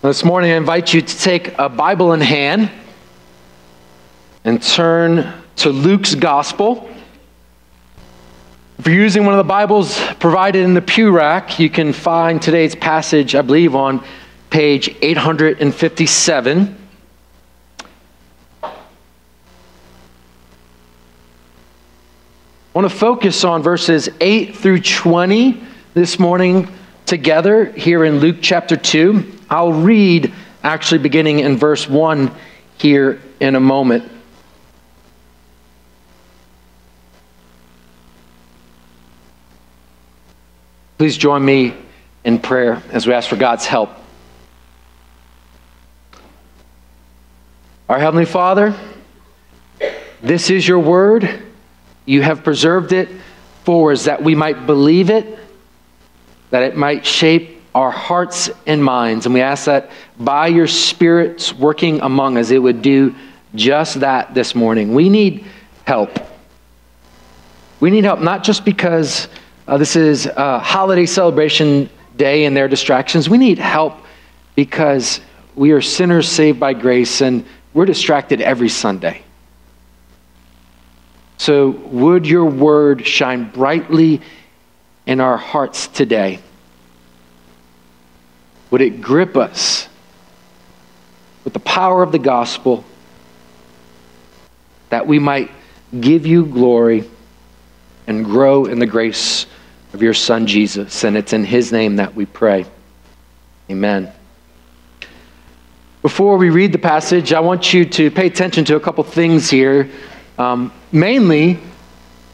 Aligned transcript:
This 0.00 0.24
morning, 0.24 0.52
I 0.52 0.56
invite 0.56 0.94
you 0.94 1.02
to 1.02 1.18
take 1.18 1.58
a 1.58 1.68
Bible 1.68 2.12
in 2.12 2.20
hand 2.20 2.70
and 4.44 4.62
turn 4.62 5.34
to 5.56 5.70
Luke's 5.70 6.14
Gospel. 6.14 6.88
If 8.78 8.86
you're 8.86 8.94
using 8.94 9.24
one 9.24 9.34
of 9.34 9.38
the 9.38 9.48
Bibles 9.48 10.00
provided 10.20 10.62
in 10.62 10.74
the 10.74 10.80
pew 10.80 11.10
rack, 11.10 11.58
you 11.58 11.68
can 11.68 11.92
find 11.92 12.40
today's 12.40 12.76
passage, 12.76 13.34
I 13.34 13.42
believe, 13.42 13.74
on 13.74 14.04
page 14.50 14.94
857. 15.02 16.76
I 18.62 18.70
want 22.72 22.88
to 22.88 22.96
focus 22.96 23.42
on 23.42 23.64
verses 23.64 24.08
8 24.20 24.56
through 24.56 24.82
20 24.82 25.60
this 25.94 26.20
morning 26.20 26.72
together 27.04 27.64
here 27.72 28.04
in 28.04 28.20
Luke 28.20 28.36
chapter 28.40 28.76
2. 28.76 29.37
I'll 29.50 29.72
read 29.72 30.32
actually 30.62 30.98
beginning 30.98 31.40
in 31.40 31.56
verse 31.56 31.88
1 31.88 32.30
here 32.78 33.20
in 33.40 33.54
a 33.54 33.60
moment. 33.60 34.10
Please 40.98 41.16
join 41.16 41.44
me 41.44 41.74
in 42.24 42.40
prayer 42.40 42.82
as 42.90 43.06
we 43.06 43.12
ask 43.12 43.28
for 43.28 43.36
God's 43.36 43.64
help. 43.64 43.90
Our 47.88 47.98
Heavenly 47.98 48.26
Father, 48.26 48.74
this 50.20 50.50
is 50.50 50.66
your 50.66 50.80
word. 50.80 51.42
You 52.04 52.20
have 52.22 52.44
preserved 52.44 52.92
it 52.92 53.08
for 53.64 53.92
us 53.92 54.04
that 54.04 54.22
we 54.22 54.34
might 54.34 54.66
believe 54.66 55.08
it, 55.08 55.38
that 56.50 56.64
it 56.64 56.76
might 56.76 57.06
shape 57.06 57.57
our 57.78 57.92
hearts 57.92 58.50
and 58.66 58.82
minds. 58.82 59.24
And 59.24 59.32
we 59.32 59.40
ask 59.40 59.66
that 59.66 59.92
by 60.18 60.48
your 60.48 60.66
Spirit's 60.66 61.54
working 61.54 62.00
among 62.00 62.36
us, 62.36 62.50
it 62.50 62.58
would 62.58 62.82
do 62.82 63.14
just 63.54 64.00
that 64.00 64.34
this 64.34 64.56
morning. 64.56 64.94
We 64.94 65.08
need 65.08 65.44
help. 65.84 66.10
We 67.78 67.90
need 67.90 68.02
help 68.02 68.18
not 68.18 68.42
just 68.42 68.64
because 68.64 69.28
uh, 69.68 69.78
this 69.78 69.94
is 69.94 70.26
a 70.26 70.58
holiday 70.58 71.06
celebration 71.06 71.88
day 72.16 72.46
and 72.46 72.56
there 72.56 72.64
are 72.64 72.68
distractions. 72.68 73.28
We 73.28 73.38
need 73.38 73.60
help 73.60 73.94
because 74.56 75.20
we 75.54 75.70
are 75.70 75.80
sinners 75.80 76.28
saved 76.28 76.58
by 76.58 76.72
grace 76.72 77.20
and 77.20 77.46
we're 77.74 77.86
distracted 77.86 78.40
every 78.40 78.70
Sunday. 78.70 79.22
So, 81.36 81.70
would 81.70 82.26
your 82.26 82.46
word 82.46 83.06
shine 83.06 83.48
brightly 83.48 84.20
in 85.06 85.20
our 85.20 85.36
hearts 85.36 85.86
today? 85.86 86.40
Would 88.70 88.80
it 88.80 89.00
grip 89.00 89.36
us 89.36 89.88
with 91.44 91.52
the 91.52 91.60
power 91.60 92.02
of 92.02 92.12
the 92.12 92.18
gospel 92.18 92.84
that 94.90 95.06
we 95.06 95.18
might 95.18 95.50
give 95.98 96.26
you 96.26 96.44
glory 96.44 97.08
and 98.06 98.24
grow 98.24 98.66
in 98.66 98.78
the 98.78 98.86
grace 98.86 99.46
of 99.92 100.02
your 100.02 100.14
Son, 100.14 100.46
Jesus? 100.46 101.04
And 101.04 101.16
it's 101.16 101.32
in 101.32 101.44
His 101.44 101.72
name 101.72 101.96
that 101.96 102.14
we 102.14 102.26
pray. 102.26 102.66
Amen. 103.70 104.12
Before 106.02 106.36
we 106.36 106.50
read 106.50 106.72
the 106.72 106.78
passage, 106.78 107.32
I 107.32 107.40
want 107.40 107.74
you 107.74 107.84
to 107.84 108.10
pay 108.10 108.26
attention 108.26 108.64
to 108.66 108.76
a 108.76 108.80
couple 108.80 109.02
things 109.04 109.50
here. 109.50 109.90
Um, 110.38 110.72
mainly, 110.92 111.58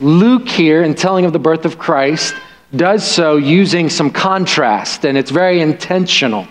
Luke 0.00 0.48
here, 0.48 0.82
in 0.82 0.94
telling 0.94 1.24
of 1.24 1.32
the 1.32 1.38
birth 1.38 1.64
of 1.64 1.78
Christ, 1.78 2.34
does 2.76 3.06
so 3.06 3.36
using 3.36 3.88
some 3.88 4.10
contrast, 4.10 5.04
and 5.04 5.16
it's 5.16 5.30
very 5.30 5.60
intentional. 5.60 6.46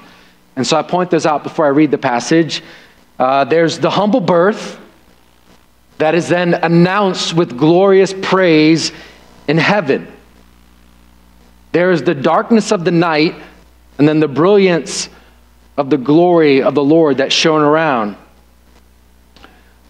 And 0.55 0.65
so 0.65 0.77
I 0.77 0.81
point 0.83 1.09
those 1.09 1.25
out 1.25 1.43
before 1.43 1.65
I 1.65 1.69
read 1.69 1.91
the 1.91 1.97
passage. 1.97 2.63
Uh, 3.17 3.43
there's 3.45 3.79
the 3.79 3.89
humble 3.89 4.21
birth 4.21 4.79
that 5.97 6.15
is 6.15 6.27
then 6.27 6.53
announced 6.53 7.33
with 7.33 7.57
glorious 7.57 8.13
praise 8.21 8.91
in 9.47 9.57
heaven. 9.57 10.07
There 11.71 11.91
is 11.91 12.03
the 12.03 12.13
darkness 12.13 12.71
of 12.71 12.85
the 12.85 12.91
night, 12.91 13.35
and 13.97 14.07
then 14.07 14.19
the 14.19 14.27
brilliance 14.27 15.09
of 15.77 15.89
the 15.89 15.97
glory 15.97 16.61
of 16.61 16.75
the 16.75 16.83
Lord 16.83 17.17
that's 17.17 17.33
shown 17.33 17.61
around. 17.61 18.15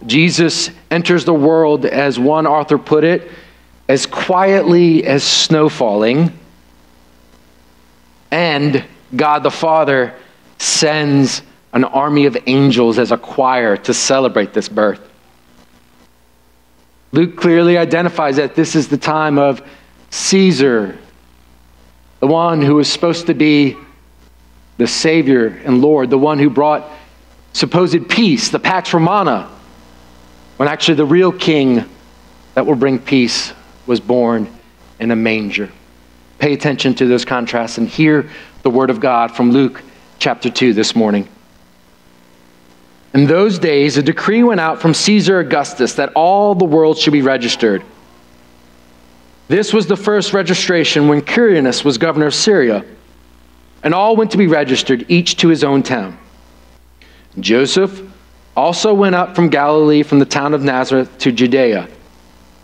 Jesus 0.06 0.70
enters 0.90 1.24
the 1.24 1.34
world, 1.34 1.84
as 1.86 2.18
one 2.18 2.46
author 2.46 2.78
put 2.78 3.04
it, 3.04 3.30
as 3.88 4.06
quietly 4.06 5.04
as 5.04 5.22
snow 5.22 5.68
falling, 5.68 6.32
and 8.30 8.84
God 9.14 9.42
the 9.42 9.50
Father 9.50 10.14
sends 10.58 11.42
an 11.72 11.84
army 11.84 12.26
of 12.26 12.36
angels 12.46 12.98
as 12.98 13.12
a 13.12 13.18
choir 13.18 13.76
to 13.76 13.92
celebrate 13.92 14.52
this 14.52 14.68
birth. 14.68 15.00
Luke 17.12 17.36
clearly 17.36 17.76
identifies 17.78 18.36
that 18.36 18.54
this 18.54 18.74
is 18.74 18.88
the 18.88 18.96
time 18.96 19.38
of 19.38 19.62
Caesar, 20.10 20.98
the 22.20 22.26
one 22.26 22.62
who 22.62 22.76
was 22.76 22.90
supposed 22.90 23.26
to 23.26 23.34
be 23.34 23.76
the 24.78 24.86
Savior 24.86 25.46
and 25.64 25.80
Lord, 25.80 26.10
the 26.10 26.18
one 26.18 26.38
who 26.38 26.50
brought 26.50 26.90
supposed 27.52 28.08
peace, 28.08 28.48
the 28.48 28.58
Pax 28.58 28.92
Romana, 28.92 29.50
when 30.56 30.68
actually 30.68 30.94
the 30.94 31.04
real 31.04 31.30
king 31.30 31.84
that 32.54 32.66
will 32.66 32.74
bring 32.74 32.98
peace 32.98 33.52
was 33.86 34.00
born 34.00 34.48
in 34.98 35.10
a 35.10 35.16
manger. 35.16 35.70
Pay 36.38 36.52
attention 36.52 36.94
to 36.94 37.06
those 37.06 37.24
contrasts 37.24 37.78
and 37.78 37.88
hear 37.88 38.28
the 38.62 38.70
word 38.70 38.90
of 38.90 39.00
God 39.00 39.34
from 39.34 39.50
Luke 39.50 39.82
chapter 40.18 40.50
2 40.50 40.72
this 40.72 40.96
morning. 40.96 41.28
In 43.12 43.26
those 43.26 43.58
days, 43.58 43.96
a 43.96 44.02
decree 44.02 44.42
went 44.42 44.60
out 44.60 44.80
from 44.80 44.92
Caesar 44.92 45.38
Augustus 45.38 45.94
that 45.94 46.12
all 46.14 46.54
the 46.54 46.64
world 46.64 46.98
should 46.98 47.12
be 47.12 47.22
registered. 47.22 47.82
This 49.46 49.72
was 49.72 49.86
the 49.86 49.96
first 49.96 50.32
registration 50.32 51.06
when 51.06 51.20
Quirinius 51.20 51.84
was 51.84 51.98
governor 51.98 52.26
of 52.26 52.34
Syria, 52.34 52.84
and 53.82 53.94
all 53.94 54.16
went 54.16 54.30
to 54.32 54.38
be 54.38 54.46
registered, 54.46 55.04
each 55.08 55.36
to 55.36 55.48
his 55.48 55.62
own 55.62 55.82
town. 55.82 56.18
Joseph 57.38 58.02
also 58.56 58.94
went 58.94 59.14
up 59.14 59.36
from 59.36 59.48
Galilee, 59.48 60.02
from 60.02 60.18
the 60.18 60.24
town 60.24 60.54
of 60.54 60.62
Nazareth 60.62 61.16
to 61.18 61.30
Judea 61.30 61.88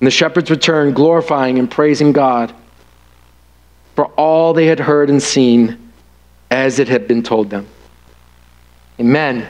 And 0.00 0.06
the 0.06 0.10
shepherds 0.10 0.50
returned, 0.50 0.94
glorifying 0.94 1.58
and 1.58 1.70
praising 1.70 2.12
God 2.12 2.54
for 3.96 4.06
all 4.06 4.52
they 4.52 4.66
had 4.66 4.78
heard 4.78 5.10
and 5.10 5.20
seen 5.20 5.90
as 6.50 6.78
it 6.78 6.88
had 6.88 7.08
been 7.08 7.22
told 7.22 7.50
them. 7.50 7.66
Amen. 9.00 9.48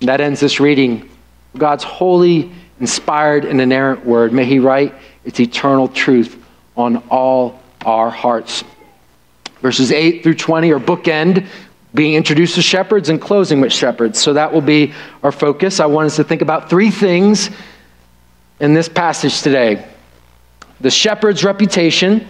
That 0.00 0.20
ends 0.20 0.40
this 0.40 0.60
reading. 0.60 1.08
God's 1.56 1.84
holy, 1.84 2.52
inspired, 2.78 3.44
and 3.44 3.60
inerrant 3.60 4.04
word. 4.04 4.32
May 4.32 4.44
He 4.44 4.58
write 4.58 4.94
its 5.24 5.40
eternal 5.40 5.88
truth 5.88 6.42
on 6.76 6.98
all 7.10 7.60
our 7.84 8.10
hearts. 8.10 8.64
Verses 9.62 9.92
8 9.92 10.22
through 10.22 10.34
20 10.34 10.72
are 10.72 10.78
bookend 10.78 11.46
being 11.94 12.14
introduced 12.14 12.54
to 12.54 12.62
shepherds 12.62 13.08
and 13.08 13.20
closing 13.20 13.60
with 13.60 13.72
shepherds. 13.72 14.20
So 14.20 14.34
that 14.34 14.52
will 14.52 14.60
be 14.60 14.92
our 15.22 15.32
focus. 15.32 15.80
I 15.80 15.86
want 15.86 16.06
us 16.06 16.16
to 16.16 16.24
think 16.24 16.42
about 16.42 16.70
three 16.70 16.90
things 16.90 17.50
in 18.60 18.74
this 18.74 18.88
passage 18.88 19.42
today 19.42 19.86
the 20.80 20.90
shepherd's 20.90 21.44
reputation, 21.44 22.26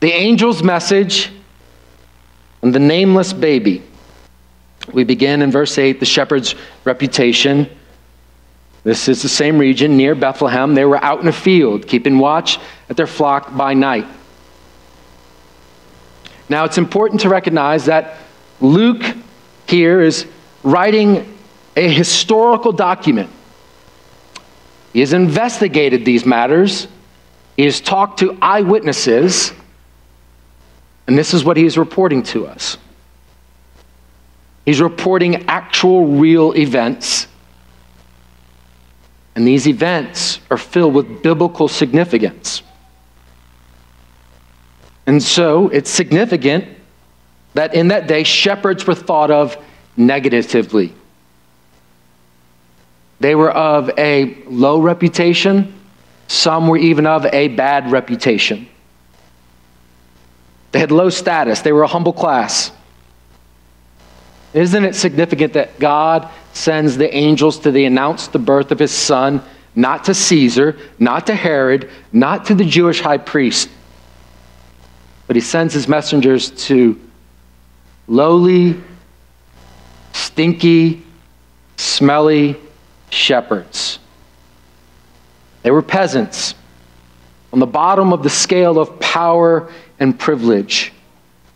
the 0.00 0.14
angel's 0.14 0.62
message, 0.62 1.30
and 2.62 2.74
the 2.74 2.78
nameless 2.78 3.34
baby. 3.34 3.82
We 4.92 5.04
begin 5.04 5.42
in 5.42 5.50
verse 5.50 5.76
8 5.76 6.00
the 6.00 6.06
shepherd's 6.06 6.54
reputation. 6.84 7.68
This 8.82 9.08
is 9.08 9.20
the 9.20 9.28
same 9.28 9.58
region 9.58 9.96
near 9.96 10.14
Bethlehem. 10.14 10.74
They 10.74 10.86
were 10.86 11.02
out 11.02 11.20
in 11.20 11.28
a 11.28 11.32
field, 11.32 11.86
keeping 11.86 12.18
watch 12.18 12.58
at 12.88 12.96
their 12.96 13.06
flock 13.06 13.54
by 13.54 13.74
night. 13.74 14.06
Now, 16.48 16.64
it's 16.64 16.78
important 16.78 17.20
to 17.22 17.28
recognize 17.28 17.86
that 17.86 18.16
Luke 18.60 19.04
here 19.66 20.00
is 20.00 20.26
writing 20.62 21.36
a 21.76 21.88
historical 21.88 22.72
document. 22.72 23.28
He 24.96 25.00
has 25.00 25.12
investigated 25.12 26.06
these 26.06 26.24
matters, 26.24 26.88
he 27.54 27.64
has 27.66 27.82
talked 27.82 28.20
to 28.20 28.38
eyewitnesses, 28.40 29.52
and 31.06 31.18
this 31.18 31.34
is 31.34 31.44
what 31.44 31.58
he 31.58 31.66
is 31.66 31.76
reporting 31.76 32.22
to 32.22 32.46
us. 32.46 32.78
He's 34.64 34.80
reporting 34.80 35.50
actual, 35.50 36.06
real 36.06 36.52
events. 36.52 37.26
And 39.34 39.46
these 39.46 39.68
events 39.68 40.40
are 40.50 40.56
filled 40.56 40.94
with 40.94 41.22
biblical 41.22 41.68
significance. 41.68 42.62
And 45.06 45.22
so 45.22 45.68
it's 45.68 45.90
significant 45.90 46.64
that 47.52 47.74
in 47.74 47.88
that 47.88 48.06
day, 48.06 48.24
shepherds 48.24 48.86
were 48.86 48.94
thought 48.94 49.30
of 49.30 49.62
negatively. 49.94 50.94
They 53.20 53.34
were 53.34 53.50
of 53.50 53.90
a 53.98 54.34
low 54.46 54.80
reputation, 54.80 55.74
some 56.28 56.68
were 56.68 56.76
even 56.76 57.06
of 57.06 57.24
a 57.26 57.48
bad 57.48 57.90
reputation. 57.90 58.68
They 60.72 60.78
had 60.78 60.90
low 60.90 61.08
status, 61.08 61.60
they 61.60 61.72
were 61.72 61.84
a 61.84 61.88
humble 61.88 62.12
class. 62.12 62.72
Isn't 64.52 64.84
it 64.84 64.94
significant 64.94 65.54
that 65.54 65.78
God 65.78 66.28
sends 66.52 66.96
the 66.96 67.14
angels 67.14 67.58
to 67.60 67.70
the 67.70 67.84
announce 67.84 68.28
the 68.28 68.38
birth 68.38 68.70
of 68.70 68.78
his 68.78 68.92
son, 68.92 69.42
not 69.74 70.04
to 70.04 70.14
Caesar, 70.14 70.76
not 70.98 71.26
to 71.26 71.34
Herod, 71.34 71.90
not 72.12 72.46
to 72.46 72.54
the 72.54 72.64
Jewish 72.64 73.00
high 73.00 73.18
priest, 73.18 73.68
but 75.26 75.36
he 75.36 75.42
sends 75.42 75.74
his 75.74 75.88
messengers 75.88 76.50
to 76.66 76.98
lowly, 78.08 78.80
stinky, 80.12 81.02
smelly 81.76 82.56
shepherds. 83.10 83.98
They 85.62 85.70
were 85.70 85.82
peasants 85.82 86.54
on 87.52 87.58
the 87.58 87.66
bottom 87.66 88.12
of 88.12 88.22
the 88.22 88.30
scale 88.30 88.78
of 88.78 89.00
power 89.00 89.70
and 89.98 90.18
privilege, 90.18 90.92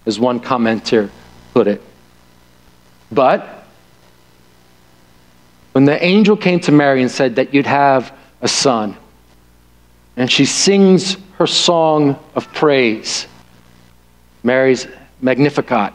as 0.06 0.18
one 0.18 0.40
commenter 0.40 1.10
put 1.52 1.66
it. 1.66 1.82
But 3.12 3.66
when 5.72 5.84
the 5.84 6.02
angel 6.02 6.36
came 6.36 6.60
to 6.60 6.72
Mary 6.72 7.02
and 7.02 7.10
said 7.10 7.36
that 7.36 7.54
you'd 7.54 7.66
have 7.66 8.12
a 8.40 8.48
son, 8.48 8.96
and 10.16 10.30
she 10.30 10.44
sings 10.44 11.16
her 11.38 11.46
song 11.46 12.18
of 12.34 12.52
praise, 12.52 13.26
Mary's 14.42 14.86
Magnificat. 15.20 15.92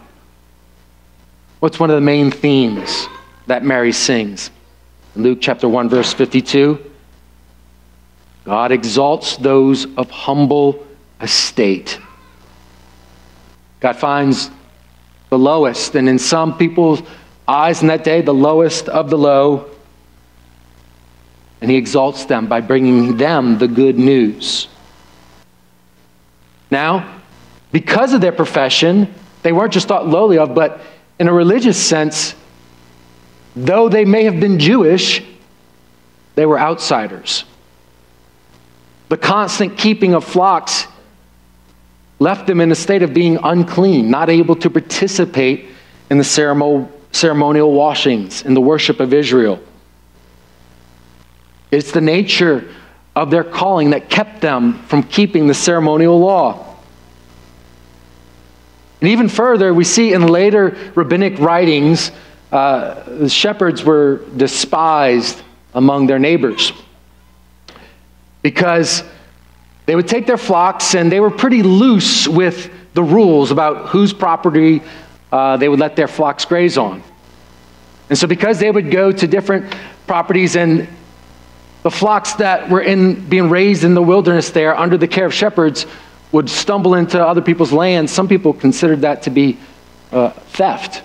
What's 1.60 1.80
one 1.80 1.90
of 1.90 1.96
the 1.96 2.02
main 2.02 2.32
themes 2.32 3.08
that 3.48 3.64
Mary 3.64 3.92
sings? 3.92 4.52
Luke 5.16 5.40
chapter 5.42 5.70
1, 5.70 5.88
verse 5.88 6.12
52, 6.14 6.92
God 8.44 8.72
exalts 8.74 9.38
those 9.38 9.86
of 9.96 10.10
humble 10.12 10.86
estate. 11.22 12.00
God 13.80 13.96
finds 13.96 14.52
the 15.30 15.40
lowest, 15.40 15.96
and 15.96 16.10
in 16.10 16.20
some 16.20 16.58
people's 16.58 17.02
eyes 17.48 17.82
in 17.82 17.88
that 17.88 18.04
day, 18.04 18.22
the 18.22 18.34
lowest 18.34 18.90
of 18.90 19.10
the 19.10 19.18
low, 19.18 19.70
and 21.62 21.72
He 21.72 21.78
exalts 21.78 22.26
them 22.26 22.48
by 22.48 22.60
bringing 22.60 23.16
them 23.16 23.58
the 23.58 23.70
good 23.70 23.98
news. 23.98 24.68
Now, 26.70 27.22
because 27.72 28.14
of 28.14 28.20
their 28.20 28.34
profession, 28.34 29.14
they 29.44 29.54
weren't 29.54 29.72
just 29.72 29.88
thought 29.88 30.08
lowly 30.08 30.38
of, 30.38 30.54
but 30.54 30.82
in 31.20 31.30
a 31.30 31.34
religious 31.34 31.82
sense, 31.82 32.36
though 33.56 33.90
they 33.90 34.06
may 34.06 34.26
have 34.26 34.40
been 34.40 34.60
Jewish, 34.60 35.24
they 36.36 36.46
were 36.46 36.60
outsiders. 36.60 37.46
The 39.10 39.18
constant 39.18 39.78
keeping 39.78 40.14
of 40.14 40.24
flocks 40.24 40.88
left 42.20 42.48
them 42.48 42.60
in 42.62 42.72
a 42.72 42.76
state 42.76 43.04
of 43.04 43.14
being 43.14 43.38
unclean, 43.44 44.10
not 44.10 44.30
able 44.30 44.56
to 44.58 44.70
participate 44.70 45.68
in 46.10 46.18
the 46.18 46.24
ceremonial 46.24 47.72
washings, 47.72 48.44
in 48.44 48.54
the 48.54 48.62
worship 48.62 49.00
of 49.00 49.14
Israel. 49.14 49.60
It's 51.72 51.92
the 51.92 52.02
nature 52.02 52.70
of 53.16 53.32
their 53.32 53.44
calling 53.44 53.92
that 53.92 54.10
kept 54.10 54.42
them 54.42 54.84
from 54.88 55.04
keeping 55.04 55.48
the 55.48 55.54
ceremonial 55.54 56.20
law. 56.20 56.76
And 59.02 59.10
even 59.10 59.30
further, 59.30 59.74
we 59.74 59.84
see 59.84 60.14
in 60.14 60.28
later 60.28 60.76
rabbinic 60.96 61.40
writings, 61.40 62.12
uh, 62.56 63.04
the 63.04 63.28
shepherds 63.28 63.84
were 63.84 64.22
despised 64.38 65.42
among 65.74 66.08
their 66.08 66.20
neighbors 66.20 66.72
because 68.42 69.04
they 69.86 69.94
would 69.94 70.08
take 70.08 70.26
their 70.26 70.38
flocks 70.38 70.96
and 70.96 71.12
they 71.12 71.20
were 71.20 71.30
pretty 71.30 71.64
loose 71.64 72.30
with 72.30 72.72
the 72.94 73.04
rules 73.04 73.52
about 73.52 73.90
whose 73.90 74.14
property 74.14 74.82
uh, 75.34 75.58
they 75.58 75.68
would 75.68 75.80
let 75.80 75.98
their 75.98 76.08
flocks 76.08 76.46
graze 76.46 76.78
on. 76.78 77.04
And 78.10 78.18
so, 78.18 78.26
because 78.26 78.58
they 78.58 78.72
would 78.72 78.90
go 78.90 79.12
to 79.12 79.28
different 79.28 79.76
properties 80.08 80.56
and 80.56 80.88
the 81.84 81.92
flocks 81.92 82.36
that 82.36 82.70
were 82.70 82.82
in, 82.82 83.28
being 83.28 83.50
raised 83.50 83.84
in 83.84 83.96
the 83.96 84.02
wilderness 84.02 84.52
there 84.52 84.80
under 84.80 84.98
the 84.98 85.10
care 85.10 85.26
of 85.26 85.34
shepherds 85.34 85.86
would 86.32 86.50
stumble 86.50 86.94
into 86.94 87.22
other 87.22 87.42
people's 87.42 87.74
land, 87.74 88.10
some 88.10 88.30
people 88.30 88.54
considered 88.54 89.02
that 89.02 89.24
to 89.24 89.30
be 89.30 89.58
uh, 90.14 90.30
theft. 90.30 91.04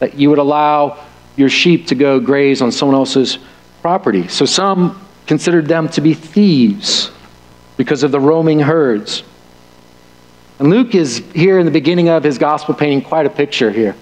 That 0.00 0.14
you 0.14 0.28
would 0.30 0.38
allow 0.38 0.98
your 1.36 1.48
sheep 1.48 1.86
to 1.86 1.94
go 1.94 2.20
graze 2.20 2.60
on 2.60 2.72
someone 2.72 2.96
else's 2.96 3.38
property. 3.80 4.28
So 4.28 4.44
some 4.44 5.06
considered 5.26 5.66
them 5.66 5.88
to 5.90 6.00
be 6.00 6.12
thieves 6.12 7.10
because 7.76 8.02
of 8.02 8.10
the 8.10 8.20
roaming 8.20 8.60
herds. 8.60 9.22
And 10.58 10.68
Luke 10.68 10.94
is 10.94 11.18
here 11.34 11.58
in 11.58 11.64
the 11.64 11.72
beginning 11.72 12.08
of 12.08 12.24
his 12.24 12.36
gospel 12.36 12.74
painting 12.74 13.00
quite 13.00 13.24
a 13.24 13.30
picture 13.30 13.70
here. 13.70 13.94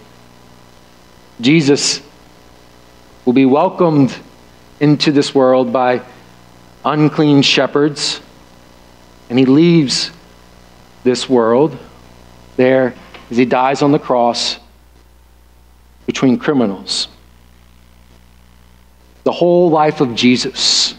Jesus 1.40 2.00
will 3.24 3.34
be 3.34 3.44
welcomed 3.44 4.16
into 4.80 5.12
this 5.12 5.34
world 5.34 5.72
by 5.72 6.02
unclean 6.84 7.42
shepherds 7.42 8.20
and 9.30 9.38
he 9.38 9.44
leaves 9.44 10.10
this 11.04 11.28
world 11.28 11.78
there 12.56 12.94
as 13.30 13.36
he 13.36 13.44
dies 13.44 13.82
on 13.82 13.92
the 13.92 13.98
cross 13.98 14.58
between 16.08 16.38
criminals. 16.38 17.06
The 19.24 19.30
whole 19.30 19.68
life 19.68 20.00
of 20.00 20.14
Jesus 20.14 20.94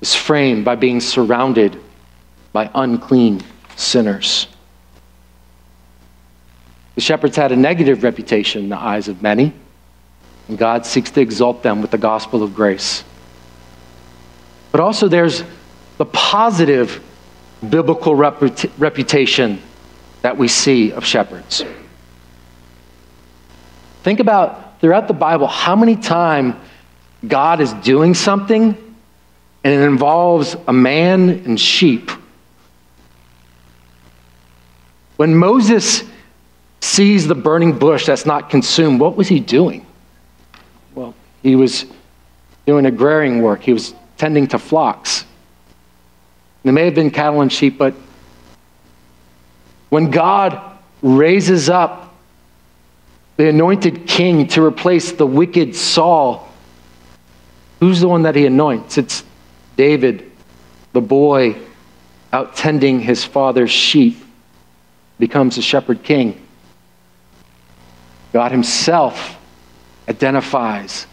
is 0.00 0.14
framed 0.14 0.64
by 0.64 0.76
being 0.76 1.00
surrounded 1.00 1.76
by 2.52 2.70
unclean 2.72 3.42
sinners. 3.74 4.46
The 6.94 7.00
shepherds 7.00 7.36
had 7.36 7.50
a 7.50 7.56
negative 7.56 8.04
reputation 8.04 8.62
in 8.62 8.68
the 8.68 8.78
eyes 8.78 9.08
of 9.08 9.22
many, 9.22 9.52
and 10.46 10.56
God 10.56 10.86
seeks 10.86 11.10
to 11.10 11.20
exalt 11.20 11.64
them 11.64 11.82
with 11.82 11.90
the 11.90 11.98
gospel 11.98 12.44
of 12.44 12.54
grace. 12.54 13.02
But 14.70 14.80
also, 14.80 15.08
there's 15.08 15.42
the 15.98 16.04
positive 16.06 17.02
biblical 17.68 18.14
reputation 18.14 19.60
that 20.20 20.38
we 20.38 20.46
see 20.46 20.92
of 20.92 21.04
shepherds. 21.04 21.64
Think 24.02 24.20
about 24.20 24.80
throughout 24.80 25.06
the 25.08 25.14
Bible 25.14 25.46
how 25.46 25.76
many 25.76 25.96
times 25.96 26.54
God 27.26 27.60
is 27.60 27.72
doing 27.74 28.14
something 28.14 28.76
and 29.64 29.72
it 29.72 29.80
involves 29.80 30.56
a 30.66 30.72
man 30.72 31.30
and 31.30 31.58
sheep. 31.58 32.10
When 35.16 35.36
Moses 35.36 36.02
sees 36.80 37.28
the 37.28 37.36
burning 37.36 37.78
bush 37.78 38.06
that's 38.06 38.26
not 38.26 38.50
consumed, 38.50 38.98
what 38.98 39.16
was 39.16 39.28
he 39.28 39.38
doing? 39.38 39.86
Well, 40.96 41.14
he 41.44 41.54
was 41.54 41.86
doing 42.66 42.86
agrarian 42.86 43.40
work, 43.40 43.62
he 43.62 43.72
was 43.72 43.94
tending 44.18 44.48
to 44.48 44.58
flocks. 44.58 45.24
There 46.64 46.72
may 46.72 46.86
have 46.86 46.94
been 46.94 47.10
cattle 47.10 47.40
and 47.40 47.52
sheep, 47.52 47.78
but 47.78 47.94
when 49.90 50.10
God 50.10 50.60
raises 51.02 51.68
up 51.68 52.01
the 53.36 53.48
anointed 53.48 54.06
king 54.06 54.46
to 54.48 54.64
replace 54.64 55.12
the 55.12 55.26
wicked 55.26 55.74
Saul, 55.74 56.48
who's 57.80 58.00
the 58.00 58.08
one 58.08 58.22
that 58.22 58.36
he 58.36 58.46
anoints? 58.46 58.98
It's 58.98 59.24
David, 59.76 60.30
the 60.92 61.00
boy 61.00 61.56
out 62.32 62.56
tending 62.56 63.00
his 63.00 63.24
father's 63.24 63.70
sheep, 63.70 64.18
becomes 65.18 65.58
a 65.58 65.62
shepherd 65.62 66.02
king. 66.02 66.46
God 68.32 68.50
himself 68.50 69.38
identifies 70.08 71.06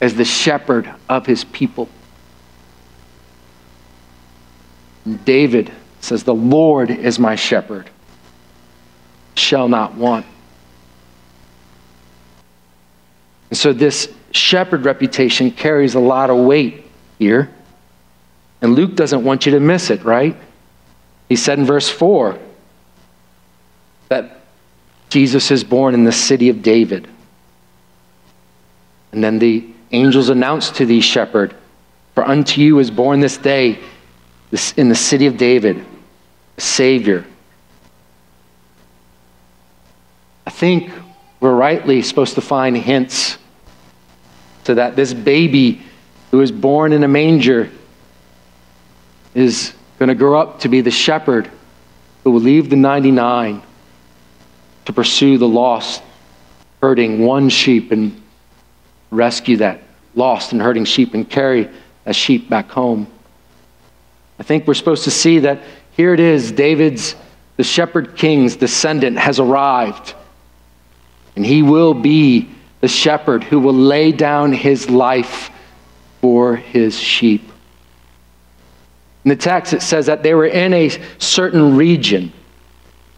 as 0.00 0.14
the 0.14 0.24
shepherd 0.24 0.92
of 1.08 1.26
his 1.26 1.44
people. 1.44 1.88
David 5.24 5.72
says, 6.00 6.24
The 6.24 6.34
Lord 6.34 6.90
is 6.90 7.18
my 7.18 7.34
shepherd, 7.34 7.88
shall 9.34 9.68
not 9.68 9.94
want. 9.94 10.26
And 13.50 13.58
so 13.58 13.72
this 13.72 14.12
shepherd 14.30 14.84
reputation 14.84 15.50
carries 15.50 15.94
a 15.94 16.00
lot 16.00 16.30
of 16.30 16.36
weight 16.38 16.84
here. 17.18 17.50
And 18.60 18.74
Luke 18.74 18.94
doesn't 18.94 19.24
want 19.24 19.46
you 19.46 19.52
to 19.52 19.60
miss 19.60 19.90
it, 19.90 20.04
right? 20.04 20.36
He 21.28 21.36
said 21.36 21.58
in 21.58 21.64
verse 21.64 21.88
4 21.88 22.38
that 24.08 24.40
Jesus 25.08 25.50
is 25.50 25.64
born 25.64 25.94
in 25.94 26.04
the 26.04 26.12
city 26.12 26.48
of 26.48 26.62
David. 26.62 27.08
And 29.12 29.24
then 29.24 29.38
the 29.38 29.66
angels 29.92 30.28
announced 30.28 30.76
to 30.76 30.86
these 30.86 31.04
shepherd, 31.04 31.54
For 32.14 32.26
unto 32.26 32.60
you 32.60 32.78
is 32.78 32.90
born 32.90 33.20
this 33.20 33.38
day 33.38 33.78
in 34.76 34.88
the 34.88 34.94
city 34.94 35.26
of 35.26 35.36
David 35.36 35.84
a 36.56 36.60
Savior. 36.60 37.24
I 40.46 40.50
think 40.50 40.90
we're 41.40 41.54
rightly 41.54 42.02
supposed 42.02 42.34
to 42.34 42.40
find 42.40 42.76
hints 42.76 43.38
to 44.64 44.74
that. 44.74 44.96
This 44.96 45.14
baby 45.14 45.82
who 46.30 46.38
was 46.38 46.52
born 46.52 46.92
in 46.92 47.04
a 47.04 47.08
manger 47.08 47.70
is 49.34 49.72
going 49.98 50.08
to 50.08 50.14
grow 50.14 50.40
up 50.40 50.60
to 50.60 50.68
be 50.68 50.80
the 50.80 50.90
shepherd 50.90 51.50
who 52.24 52.30
will 52.30 52.40
leave 52.40 52.70
the 52.70 52.76
99 52.76 53.62
to 54.84 54.92
pursue 54.92 55.38
the 55.38 55.48
lost, 55.48 56.02
hurting 56.80 57.24
one 57.24 57.48
sheep 57.48 57.92
and 57.92 58.20
rescue 59.10 59.56
that 59.58 59.82
lost 60.14 60.52
and 60.52 60.60
hurting 60.60 60.84
sheep 60.84 61.14
and 61.14 61.28
carry 61.28 61.68
a 62.04 62.12
sheep 62.12 62.48
back 62.48 62.70
home. 62.70 63.06
I 64.38 64.42
think 64.42 64.66
we're 64.66 64.74
supposed 64.74 65.04
to 65.04 65.10
see 65.10 65.40
that 65.40 65.62
here 65.92 66.14
it 66.14 66.20
is 66.20 66.52
David's, 66.52 67.14
the 67.56 67.64
shepherd 67.64 68.16
king's 68.16 68.56
descendant, 68.56 69.18
has 69.18 69.40
arrived. 69.40 70.14
And 71.38 71.46
he 71.46 71.62
will 71.62 71.94
be 71.94 72.50
the 72.80 72.88
shepherd 72.88 73.44
who 73.44 73.60
will 73.60 73.72
lay 73.72 74.10
down 74.10 74.52
his 74.52 74.90
life 74.90 75.52
for 76.20 76.56
his 76.56 76.98
sheep. 76.98 77.48
In 79.24 79.28
the 79.28 79.36
text, 79.36 79.72
it 79.72 79.82
says 79.82 80.06
that 80.06 80.24
they 80.24 80.34
were 80.34 80.48
in 80.48 80.74
a 80.74 80.90
certain 81.18 81.76
region. 81.76 82.32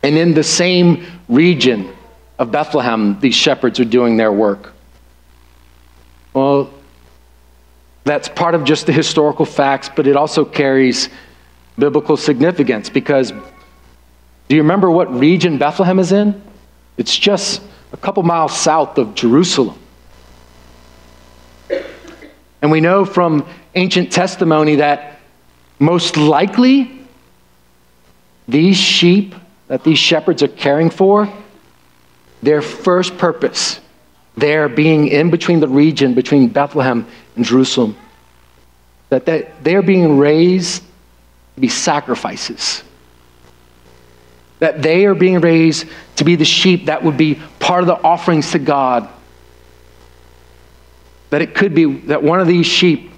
And 0.02 0.18
in 0.18 0.34
the 0.34 0.42
same 0.42 1.06
region 1.30 1.90
of 2.38 2.52
Bethlehem, 2.52 3.18
these 3.20 3.34
shepherds 3.34 3.80
are 3.80 3.86
doing 3.86 4.18
their 4.18 4.32
work. 4.32 4.74
Well, 6.34 6.70
that's 8.04 8.28
part 8.28 8.54
of 8.54 8.64
just 8.64 8.84
the 8.84 8.92
historical 8.92 9.46
facts, 9.46 9.88
but 9.96 10.06
it 10.06 10.14
also 10.14 10.44
carries 10.44 11.08
biblical 11.78 12.18
significance 12.18 12.90
because 12.90 13.30
do 13.30 14.56
you 14.56 14.60
remember 14.60 14.90
what 14.90 15.10
region 15.18 15.56
Bethlehem 15.56 15.98
is 15.98 16.12
in? 16.12 16.42
It's 16.98 17.16
just 17.16 17.62
a 17.92 17.96
couple 17.96 18.22
miles 18.22 18.56
south 18.56 18.98
of 18.98 19.14
Jerusalem. 19.14 19.78
And 22.62 22.70
we 22.70 22.80
know 22.80 23.04
from 23.04 23.46
ancient 23.74 24.12
testimony 24.12 24.76
that 24.76 25.18
most 25.78 26.16
likely 26.16 27.06
these 28.46 28.76
sheep 28.76 29.34
that 29.68 29.84
these 29.84 29.98
shepherds 29.98 30.42
are 30.42 30.48
caring 30.48 30.90
for, 30.90 31.32
their 32.42 32.60
first 32.60 33.16
purpose, 33.18 33.78
their 34.36 34.68
being 34.68 35.06
in 35.06 35.30
between 35.30 35.60
the 35.60 35.68
region 35.68 36.12
between 36.12 36.48
Bethlehem 36.48 37.06
and 37.36 37.44
Jerusalem, 37.44 37.96
that 39.10 39.62
they're 39.62 39.82
being 39.82 40.18
raised 40.18 40.82
to 41.54 41.60
be 41.60 41.68
sacrifices 41.68 42.82
that 44.60 44.82
they 44.82 45.06
are 45.06 45.14
being 45.14 45.40
raised 45.40 45.86
to 46.16 46.24
be 46.24 46.36
the 46.36 46.44
sheep 46.44 46.86
that 46.86 47.02
would 47.02 47.16
be 47.16 47.40
part 47.58 47.80
of 47.82 47.86
the 47.86 48.00
offerings 48.00 48.52
to 48.52 48.58
God. 48.58 49.08
That 51.30 51.42
it 51.42 51.54
could 51.54 51.74
be 51.74 52.00
that 52.02 52.22
one 52.22 52.40
of 52.40 52.46
these 52.46 52.66
sheep 52.66 53.10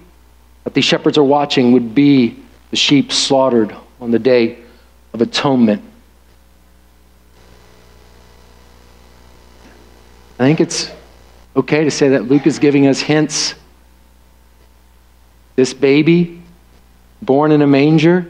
that 0.63 0.73
these 0.73 0.85
shepherds 0.85 1.17
are 1.17 1.23
watching 1.23 1.73
would 1.73 1.93
be 1.93 2.41
the 2.71 2.77
sheep 2.77 3.11
slaughtered 3.11 3.75
on 3.99 4.11
the 4.11 4.19
day 4.19 4.59
of 5.11 5.21
atonement. 5.21 5.83
I 10.39 10.43
think 10.45 10.61
it's 10.61 10.89
okay 11.55 11.83
to 11.83 11.91
say 11.91 12.09
that 12.09 12.23
Luke 12.23 12.47
is 12.47 12.59
giving 12.59 12.87
us 12.87 13.01
hints. 13.01 13.55
This 15.55 15.73
baby, 15.73 16.41
born 17.21 17.51
in 17.51 17.61
a 17.61 17.67
manger, 17.67 18.25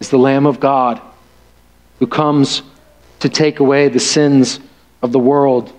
is 0.00 0.10
the 0.10 0.18
Lamb 0.18 0.44
of 0.44 0.58
God 0.58 1.00
who 1.98 2.06
comes 2.06 2.62
to 3.20 3.28
take 3.28 3.60
away 3.60 3.88
the 3.88 4.00
sins 4.00 4.60
of 5.02 5.12
the 5.12 5.18
world. 5.18 5.72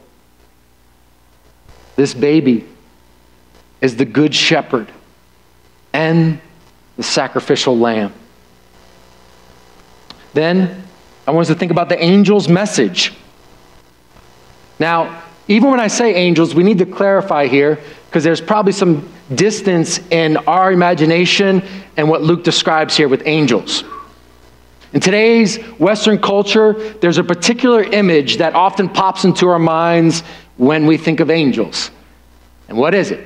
This 1.96 2.14
baby 2.14 2.68
is 3.82 3.96
the 3.96 4.06
good 4.06 4.34
shepherd 4.34 4.92
and 5.94 6.40
the 6.98 7.04
sacrificial 7.04 7.78
lamb. 7.78 8.14
Then 10.34 10.84
I 11.28 11.32
want 11.32 11.44
us 11.44 11.54
to 11.54 11.60
think 11.60 11.72
about 11.72 11.90
the 11.90 12.00
angel's 12.00 12.48
message. 12.48 13.14
Now, 14.80 15.24
even 15.48 15.72
when 15.72 15.80
I 15.80 15.88
say 15.88 16.14
angels, 16.14 16.54
we 16.54 16.64
need 16.64 16.78
to 16.78 16.86
clarify 16.86 17.48
here 17.48 17.80
because 18.06 18.24
there's 18.24 18.42
probably 18.42 18.72
some 18.72 19.12
distance 19.34 20.00
in 20.12 20.38
our 20.38 20.72
imagination 20.72 21.64
and 21.98 22.10
what 22.10 22.22
Luke 22.22 22.44
describes 22.44 22.96
here 22.96 23.08
with 23.08 23.24
angels. 23.26 23.84
In 24.94 25.00
today's 25.00 25.58
Western 25.78 26.20
culture, 26.20 26.74
there's 27.00 27.20
a 27.20 27.24
particular 27.24 27.84
image 27.84 28.38
that 28.38 28.56
often 28.56 28.90
pops 28.90 29.24
into 29.24 29.48
our 29.48 29.60
minds 29.60 30.22
when 30.58 30.88
we 30.88 30.98
think 30.98 31.20
of 31.20 31.30
angels. 31.30 31.92
And 32.68 32.78
what 32.78 32.94
is 32.96 33.12
it? 33.12 33.26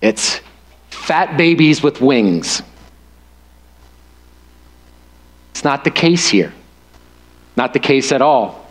It's 0.00 0.40
fat 0.88 1.36
babies 1.36 1.82
with 1.82 2.00
wings. 2.00 2.62
It's 5.50 5.64
not 5.64 5.84
the 5.84 5.90
case 5.90 6.28
here. 6.28 6.52
Not 7.56 7.74
the 7.74 7.78
case 7.78 8.12
at 8.12 8.22
all. 8.22 8.70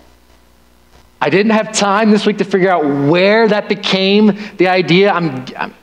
I 1.21 1.29
didn't 1.29 1.51
have 1.51 1.73
time 1.73 2.11
this 2.11 2.25
week 2.25 2.37
to 2.37 2.45
figure 2.45 2.71
out 2.71 2.83
where 3.09 3.47
that 3.47 3.69
became 3.69 4.39
the 4.57 4.69
idea. 4.69 5.11
I'm, 5.11 5.45
I'm, 5.55 5.75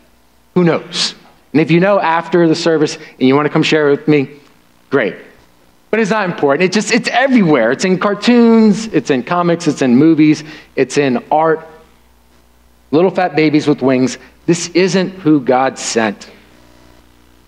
who 0.55 0.65
knows? 0.65 1.15
And 1.53 1.61
if 1.61 1.71
you 1.71 1.79
know 1.79 2.00
after 2.00 2.49
the 2.49 2.55
service 2.55 2.97
and 2.97 3.29
you 3.29 3.37
want 3.37 3.47
to 3.47 3.53
come 3.53 3.62
share 3.62 3.88
it 3.88 3.91
with 3.99 4.09
me, 4.09 4.41
great. 4.91 5.17
But 5.97 6.03
it's 6.03 6.11
not 6.11 6.29
important. 6.29 6.62
It 6.62 6.73
just 6.75 6.93
it's 6.93 7.09
everywhere. 7.09 7.73
It's 7.73 7.87
in 7.87 7.99
cartoons, 7.99 8.87
it's 8.88 9.09
in 9.09 9.23
comics, 9.23 9.67
it's 9.67 9.81
in 9.81 9.97
movies, 9.97 10.45
it's 10.75 10.99
in 10.99 11.25
art. 11.31 11.67
Little 12.91 13.11
fat 13.11 13.35
babies 13.35 13.67
with 13.67 13.81
wings. 13.81 14.19
This 14.45 14.69
isn't 14.75 15.09
who 15.09 15.41
God 15.41 15.79
sent. 15.79 16.31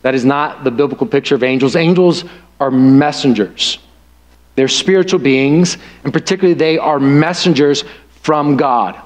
That 0.00 0.14
is 0.14 0.24
not 0.24 0.64
the 0.64 0.70
biblical 0.70 1.06
picture 1.06 1.34
of 1.34 1.42
angels. 1.42 1.76
Angels 1.76 2.24
are 2.58 2.70
messengers. 2.70 3.80
They're 4.54 4.66
spiritual 4.66 5.20
beings, 5.20 5.76
and 6.04 6.10
particularly 6.10 6.54
they 6.54 6.78
are 6.78 6.98
messengers 6.98 7.84
from 8.22 8.56
God. 8.56 8.98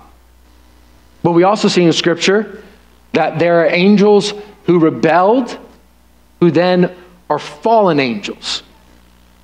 But 1.25 1.33
we 1.33 1.43
also 1.43 1.67
see 1.67 1.83
in 1.83 1.93
Scripture 1.93 2.63
that 3.11 3.41
there 3.41 3.63
are 3.63 3.67
angels 3.67 4.35
who 4.67 4.79
rebelled, 4.79 5.59
who 6.39 6.53
then 6.53 6.95
are 7.29 7.41
fallen 7.41 7.99
angels. 7.99 8.63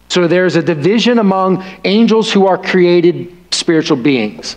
So 0.08 0.26
there's 0.26 0.56
a 0.56 0.62
division 0.62 1.18
among 1.18 1.64
angels 1.84 2.32
who 2.32 2.46
are 2.46 2.58
created 2.58 3.36
spiritual 3.50 3.98
beings. 3.98 4.56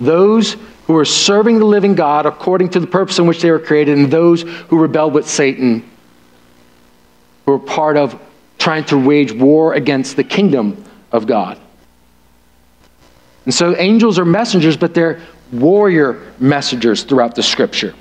Those 0.00 0.56
who 0.86 0.96
are 0.96 1.04
serving 1.04 1.58
the 1.58 1.64
living 1.64 1.94
God 1.94 2.26
according 2.26 2.70
to 2.70 2.80
the 2.80 2.86
purpose 2.86 3.18
in 3.18 3.26
which 3.26 3.40
they 3.42 3.50
were 3.50 3.58
created, 3.58 3.96
and 3.96 4.10
those 4.10 4.42
who 4.42 4.78
rebelled 4.78 5.14
with 5.14 5.28
Satan, 5.28 5.88
who 7.46 7.52
are 7.52 7.58
part 7.58 7.96
of 7.96 8.20
trying 8.58 8.84
to 8.84 8.98
wage 8.98 9.32
war 9.32 9.74
against 9.74 10.16
the 10.16 10.24
kingdom 10.24 10.84
of 11.12 11.26
God. 11.26 11.58
And 13.44 13.52
so 13.52 13.76
angels 13.76 14.18
are 14.18 14.24
messengers, 14.24 14.76
but 14.76 14.94
they're 14.94 15.20
warrior 15.52 16.32
messengers 16.38 17.02
throughout 17.04 17.34
the 17.34 17.42
scripture. 17.42 17.94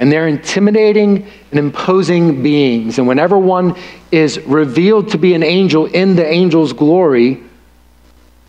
And 0.00 0.10
they're 0.10 0.28
intimidating 0.28 1.30
and 1.50 1.58
imposing 1.58 2.42
beings. 2.42 2.98
And 2.98 3.06
whenever 3.06 3.38
one 3.38 3.76
is 4.10 4.40
revealed 4.40 5.10
to 5.10 5.18
be 5.18 5.34
an 5.34 5.42
angel 5.42 5.86
in 5.86 6.16
the 6.16 6.26
angel's 6.26 6.72
glory, 6.72 7.42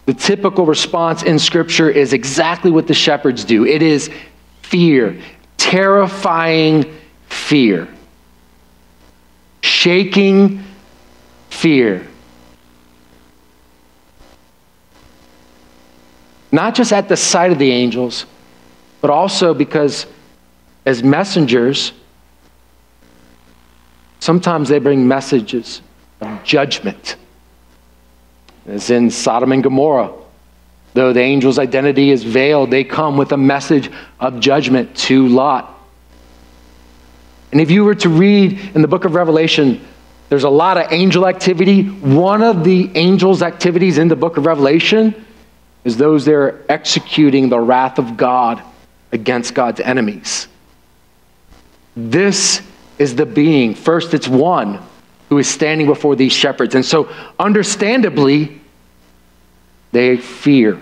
the 0.05 0.13
typical 0.13 0.65
response 0.65 1.23
in 1.23 1.39
Scripture 1.39 1.89
is 1.89 2.13
exactly 2.13 2.71
what 2.71 2.87
the 2.87 2.93
shepherds 2.93 3.43
do 3.43 3.65
it 3.65 3.81
is 3.81 4.09
fear, 4.61 5.19
terrifying 5.57 6.95
fear, 7.27 7.87
shaking 9.61 10.63
fear. 11.49 12.05
Not 16.51 16.75
just 16.75 16.93
at 16.93 17.09
the 17.09 17.17
sight 17.17 17.51
of 17.51 17.59
the 17.59 17.71
angels, 17.71 18.25
but 19.01 19.09
also 19.09 19.53
because 19.53 20.05
as 20.85 21.03
messengers, 21.03 21.93
sometimes 24.19 24.69
they 24.69 24.79
bring 24.79 25.07
messages 25.07 25.81
of 26.21 26.43
judgment. 26.43 27.15
As 28.67 28.89
in 28.89 29.09
Sodom 29.09 29.51
and 29.51 29.63
Gomorrah, 29.63 30.11
though 30.93 31.13
the 31.13 31.21
angel's 31.21 31.59
identity 31.59 32.11
is 32.11 32.23
veiled, 32.23 32.71
they 32.71 32.83
come 32.83 33.17
with 33.17 33.31
a 33.31 33.37
message 33.37 33.91
of 34.19 34.39
judgment 34.39 34.95
to 34.97 35.27
Lot. 35.27 35.71
And 37.51 37.61
if 37.61 37.71
you 37.71 37.83
were 37.83 37.95
to 37.95 38.09
read 38.09 38.59
in 38.75 38.81
the 38.81 38.87
book 38.87 39.05
of 39.05 39.13
Revelation, 39.15 39.85
there's 40.29 40.43
a 40.43 40.49
lot 40.49 40.77
of 40.77 40.91
angel 40.91 41.27
activity. 41.27 41.83
One 41.83 42.41
of 42.41 42.63
the 42.63 42.91
angels' 42.95 43.41
activities 43.41 43.97
in 43.97 44.07
the 44.07 44.15
book 44.15 44.37
of 44.37 44.45
Revelation 44.45 45.25
is 45.83 45.97
those 45.97 46.25
that 46.25 46.33
are 46.33 46.65
executing 46.67 47.49
the 47.49 47.59
wrath 47.59 47.99
of 47.99 48.17
God 48.17 48.61
against 49.11 49.53
God's 49.53 49.79
enemies. 49.79 50.47
This 51.95 52.61
is 52.97 53.15
the 53.15 53.25
being. 53.25 53.75
First, 53.75 54.13
it's 54.13 54.27
one 54.27 54.79
who 55.29 55.37
is 55.37 55.47
standing 55.47 55.87
before 55.87 56.15
these 56.15 56.33
shepherds. 56.33 56.75
And 56.75 56.85
so, 56.85 57.09
understandably, 57.39 58.61
they 59.91 60.17
fear, 60.17 60.79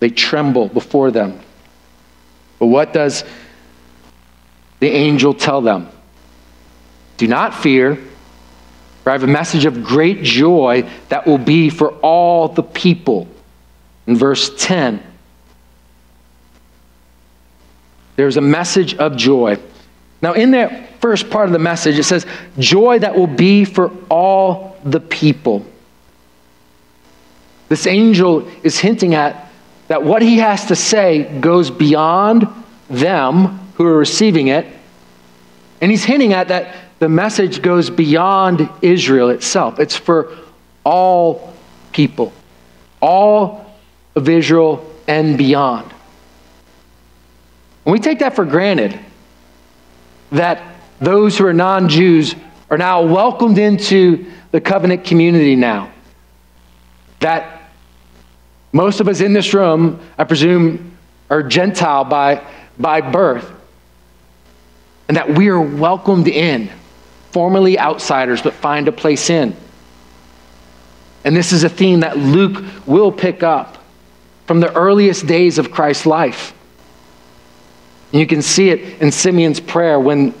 they 0.00 0.10
tremble 0.10 0.68
before 0.68 1.10
them. 1.10 1.38
But 2.58 2.66
what 2.66 2.92
does 2.92 3.24
the 4.80 4.88
angel 4.88 5.34
tell 5.34 5.60
them? 5.60 5.88
Do 7.18 7.26
not 7.26 7.54
fear, 7.54 7.96
for 9.04 9.10
I 9.10 9.12
have 9.12 9.22
a 9.22 9.26
message 9.26 9.64
of 9.64 9.84
great 9.84 10.22
joy 10.22 10.88
that 11.08 11.26
will 11.26 11.38
be 11.38 11.68
for 11.68 11.90
all 11.98 12.48
the 12.48 12.62
people. 12.62 13.28
In 14.06 14.16
verse 14.16 14.50
10, 14.56 15.02
there's 18.18 18.36
a 18.36 18.40
message 18.40 18.96
of 18.96 19.16
joy. 19.16 19.56
Now, 20.20 20.32
in 20.32 20.50
that 20.50 21.00
first 21.00 21.30
part 21.30 21.46
of 21.46 21.52
the 21.52 21.60
message, 21.60 21.96
it 22.00 22.02
says, 22.02 22.26
joy 22.58 22.98
that 22.98 23.16
will 23.16 23.28
be 23.28 23.64
for 23.64 23.92
all 24.10 24.76
the 24.82 24.98
people. 24.98 25.64
This 27.68 27.86
angel 27.86 28.50
is 28.64 28.76
hinting 28.76 29.14
at 29.14 29.48
that 29.86 30.02
what 30.02 30.20
he 30.20 30.38
has 30.38 30.64
to 30.66 30.74
say 30.74 31.38
goes 31.38 31.70
beyond 31.70 32.48
them 32.90 33.60
who 33.74 33.86
are 33.86 33.96
receiving 33.96 34.48
it. 34.48 34.66
And 35.80 35.88
he's 35.88 36.04
hinting 36.04 36.32
at 36.32 36.48
that 36.48 36.74
the 36.98 37.08
message 37.08 37.62
goes 37.62 37.88
beyond 37.88 38.68
Israel 38.82 39.30
itself. 39.30 39.78
It's 39.78 39.96
for 39.96 40.36
all 40.82 41.54
people, 41.92 42.32
all 43.00 43.72
of 44.16 44.28
Israel 44.28 44.92
and 45.06 45.38
beyond. 45.38 45.94
And 47.88 47.94
we 47.94 48.00
take 48.00 48.18
that 48.18 48.36
for 48.36 48.44
granted 48.44 49.00
that 50.30 50.62
those 51.00 51.38
who 51.38 51.46
are 51.46 51.54
non 51.54 51.88
Jews 51.88 52.34
are 52.68 52.76
now 52.76 53.00
welcomed 53.00 53.56
into 53.56 54.30
the 54.50 54.60
covenant 54.60 55.04
community 55.04 55.56
now. 55.56 55.90
That 57.20 57.70
most 58.72 59.00
of 59.00 59.08
us 59.08 59.22
in 59.22 59.32
this 59.32 59.54
room, 59.54 60.00
I 60.18 60.24
presume, 60.24 60.98
are 61.30 61.42
Gentile 61.42 62.04
by, 62.04 62.46
by 62.78 63.00
birth. 63.00 63.50
And 65.08 65.16
that 65.16 65.30
we 65.30 65.48
are 65.48 65.58
welcomed 65.58 66.28
in, 66.28 66.70
formerly 67.30 67.78
outsiders, 67.78 68.42
but 68.42 68.52
find 68.52 68.86
a 68.88 68.92
place 68.92 69.30
in. 69.30 69.56
And 71.24 71.34
this 71.34 71.52
is 71.52 71.64
a 71.64 71.70
theme 71.70 72.00
that 72.00 72.18
Luke 72.18 72.62
will 72.84 73.12
pick 73.12 73.42
up 73.42 73.78
from 74.44 74.60
the 74.60 74.70
earliest 74.74 75.26
days 75.26 75.56
of 75.56 75.70
Christ's 75.70 76.04
life. 76.04 76.52
And 78.12 78.20
you 78.20 78.26
can 78.26 78.42
see 78.42 78.70
it 78.70 79.00
in 79.02 79.12
Simeon's 79.12 79.60
prayer 79.60 80.00
when 80.00 80.34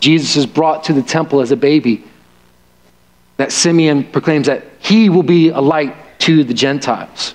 Jesus 0.00 0.36
is 0.36 0.46
brought 0.46 0.84
to 0.84 0.92
the 0.92 1.02
temple 1.02 1.40
as 1.40 1.50
a 1.50 1.56
baby. 1.56 2.04
That 3.36 3.52
Simeon 3.52 4.04
proclaims 4.04 4.46
that 4.46 4.64
he 4.78 5.08
will 5.08 5.22
be 5.22 5.50
a 5.50 5.60
light 5.60 5.94
to 6.20 6.42
the 6.42 6.54
Gentiles. 6.54 7.34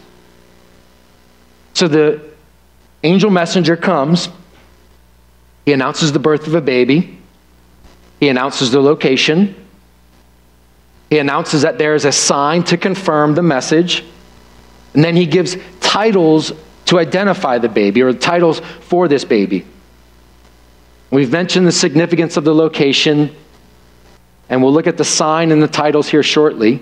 So 1.74 1.88
the 1.88 2.22
angel 3.04 3.30
messenger 3.30 3.76
comes. 3.76 4.30
He 5.66 5.74
announces 5.74 6.12
the 6.12 6.20
birth 6.20 6.48
of 6.48 6.56
a 6.56 6.62
baby. 6.62 7.20
He 8.20 8.30
announces 8.30 8.72
the 8.72 8.82
location. 8.82 9.56
He 11.10 11.20
announces 11.20 11.64
that 11.64 11.78
there 11.78 11.94
is 11.94 12.06
a 12.06 12.12
sign 12.12 12.64
to 12.64 12.78
confirm 12.78 13.36
the 13.36 13.44
message. 13.44 14.04
And 14.94 15.04
then 15.04 15.16
he 15.16 15.26
gives 15.26 15.58
titles 15.80 16.52
to 16.92 17.00
identify 17.00 17.58
the 17.58 17.70
baby 17.70 18.02
or 18.02 18.12
the 18.12 18.20
titles 18.20 18.60
for 18.82 19.08
this 19.08 19.24
baby. 19.24 19.66
We've 21.10 21.32
mentioned 21.32 21.66
the 21.66 21.72
significance 21.72 22.36
of 22.36 22.44
the 22.44 22.54
location, 22.54 23.34
and 24.50 24.62
we'll 24.62 24.74
look 24.74 24.88
at 24.88 24.98
the 24.98 25.06
sign 25.06 25.54
and 25.54 25.64
the 25.64 25.70
titles 25.70 26.10
here 26.10 26.22
shortly. 26.22 26.82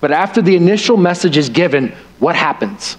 But 0.00 0.10
after 0.10 0.40
the 0.40 0.56
initial 0.56 0.96
message 0.96 1.36
is 1.36 1.50
given, 1.50 1.94
what 2.18 2.34
happens? 2.34 2.96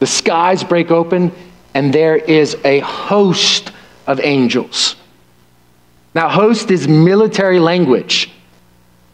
The 0.00 0.06
skies 0.06 0.62
break 0.62 0.90
open, 0.90 1.32
and 1.72 1.94
there 1.94 2.16
is 2.16 2.58
a 2.62 2.80
host 2.80 3.72
of 4.06 4.20
angels. 4.20 4.96
Now, 6.14 6.28
host 6.28 6.70
is 6.70 6.86
military 6.86 7.58
language. 7.58 8.30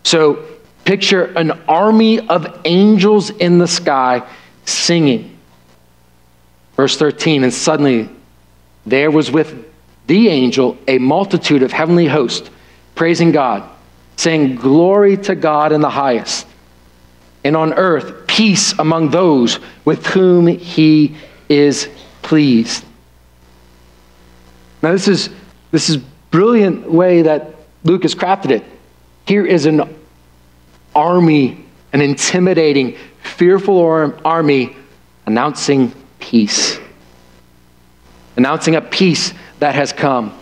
So 0.02 0.44
Picture 0.84 1.24
an 1.24 1.52
army 1.68 2.26
of 2.28 2.60
angels 2.64 3.30
in 3.30 3.58
the 3.58 3.68
sky 3.68 4.26
singing. 4.64 5.36
Verse 6.76 6.96
13, 6.96 7.44
and 7.44 7.52
suddenly 7.52 8.08
there 8.86 9.10
was 9.10 9.30
with 9.30 9.66
the 10.06 10.28
angel 10.28 10.76
a 10.88 10.98
multitude 10.98 11.62
of 11.62 11.72
heavenly 11.72 12.06
hosts 12.06 12.50
praising 12.94 13.32
God, 13.32 13.68
saying, 14.16 14.56
Glory 14.56 15.16
to 15.18 15.34
God 15.34 15.72
in 15.72 15.80
the 15.80 15.90
highest, 15.90 16.46
and 17.44 17.56
on 17.56 17.74
earth 17.74 18.26
peace 18.26 18.72
among 18.78 19.10
those 19.10 19.58
with 19.84 20.06
whom 20.06 20.46
he 20.46 21.16
is 21.48 21.88
pleased. 22.22 22.84
Now, 24.82 24.92
this 24.92 25.08
is, 25.08 25.30
this 25.70 25.90
is 25.90 25.98
brilliant 26.30 26.90
way 26.90 27.22
that 27.22 27.54
Luke 27.84 28.02
has 28.02 28.14
crafted 28.14 28.50
it. 28.50 28.64
Here 29.26 29.44
is 29.44 29.66
an 29.66 29.96
army, 30.94 31.64
an 31.92 32.00
intimidating, 32.00 32.96
fearful 33.22 33.78
army 34.24 34.76
announcing 35.26 35.92
peace. 36.18 36.78
Announcing 38.36 38.76
a 38.76 38.80
peace 38.80 39.32
that 39.58 39.74
has 39.74 39.92
come. 39.92 40.36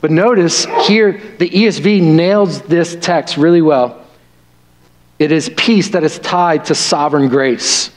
But 0.00 0.10
notice 0.10 0.66
here, 0.86 1.20
the 1.38 1.48
ESV 1.48 2.02
nails 2.02 2.62
this 2.62 2.96
text 3.00 3.36
really 3.36 3.62
well. 3.62 4.04
It 5.18 5.32
is 5.32 5.50
peace 5.56 5.90
that 5.90 6.04
is 6.04 6.18
tied 6.18 6.66
to 6.66 6.74
sovereign 6.74 7.28
grace. 7.28 7.90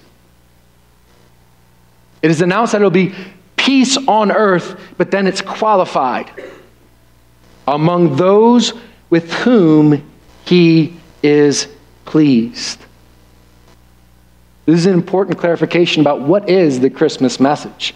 It 2.21 2.32
is 2.32 2.41
announced 2.41 2.71
that 2.71 2.82
it 2.82 2.84
will 2.84 2.91
be 2.91 3.13
peace 3.56 3.97
on 4.08 4.32
earth, 4.32 4.80
but 4.97 5.12
then 5.12 5.28
it's 5.28 5.41
qualified 5.41 6.32
among 7.67 8.15
those 8.15 8.73
with 9.10 9.32
whom 9.32 10.10
he 10.50 10.96
is 11.22 11.68
pleased. 12.06 12.80
This 14.66 14.80
is 14.80 14.86
an 14.88 14.96
important 14.96 15.38
clarification 15.38 16.02
about 16.02 16.22
what 16.22 16.50
is 16.50 16.80
the 16.80 16.90
Christmas 16.90 17.40
message. 17.40 17.94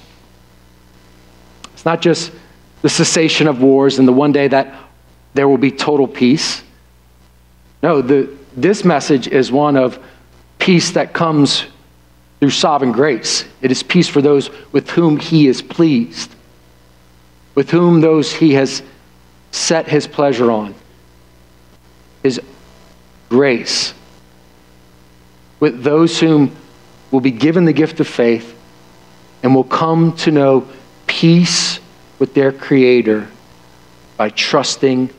It's 1.74 1.84
not 1.84 2.00
just 2.00 2.32
the 2.84 2.90
cessation 2.90 3.48
of 3.48 3.60
wars 3.60 3.98
and 3.98 4.08
the 4.08 4.14
one 4.14 4.32
day 4.32 4.48
that 4.50 4.76
there 5.34 5.48
will 5.48 5.58
be 5.58 5.72
total 5.72 6.08
peace. 6.08 6.62
No, 7.82 8.04
the, 8.04 8.30
this 8.56 8.86
message 8.86 9.28
is 9.28 9.52
one 9.52 9.76
of 9.76 9.98
peace 10.60 10.92
that 10.92 11.12
comes 11.12 11.66
through 12.40 12.52
sovereign 12.52 12.92
grace. 12.92 13.46
It 13.64 13.72
is 13.72 13.82
peace 13.82 14.08
for 14.08 14.22
those 14.22 14.52
with 14.72 14.92
whom 14.92 15.18
he 15.18 15.48
is 15.48 15.64
pleased, 15.64 16.36
with 17.56 17.72
whom 17.72 18.00
those 18.00 18.32
he 18.32 18.54
has 18.54 18.84
set 19.52 19.88
his 19.88 20.06
pleasure 20.06 20.52
on, 20.52 20.76
his 22.24 22.42
grace, 23.30 23.94
with 25.60 25.84
those 25.84 26.20
whom 26.20 26.56
will 27.12 27.22
be 27.22 27.32
given 27.32 27.66
the 27.66 27.74
gift 27.74 28.00
of 28.00 28.08
faith 28.08 28.58
and 29.44 29.54
will 29.54 29.64
come 29.64 30.16
to 30.16 30.32
know 30.32 30.68
peace 31.06 31.80
with 32.18 32.34
their 32.34 32.52
Creator 32.52 33.28
by 34.18 34.30
trusting 34.30 35.10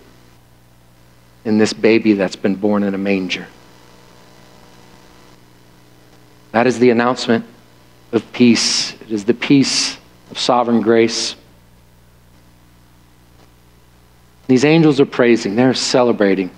in 1.45 1.59
this 1.59 1.73
baby 1.73 2.15
that's 2.15 2.37
been 2.37 2.55
born 2.55 2.83
in 2.83 2.95
a 2.95 2.99
manger. 2.99 3.47
That 6.53 6.67
is 6.67 6.79
the 6.79 6.91
announcement 6.91 7.45
of 8.13 8.33
peace. 8.33 8.95
It 8.95 9.11
is 9.11 9.25
the 9.25 9.35
peace 9.35 9.99
of 10.31 10.39
sovereign 10.39 10.81
grace. 10.81 11.37
These 14.47 14.65
angels 14.65 15.01
are 15.01 15.07
praising, 15.07 15.57
they're 15.57 15.75
celebrating. 15.75 16.51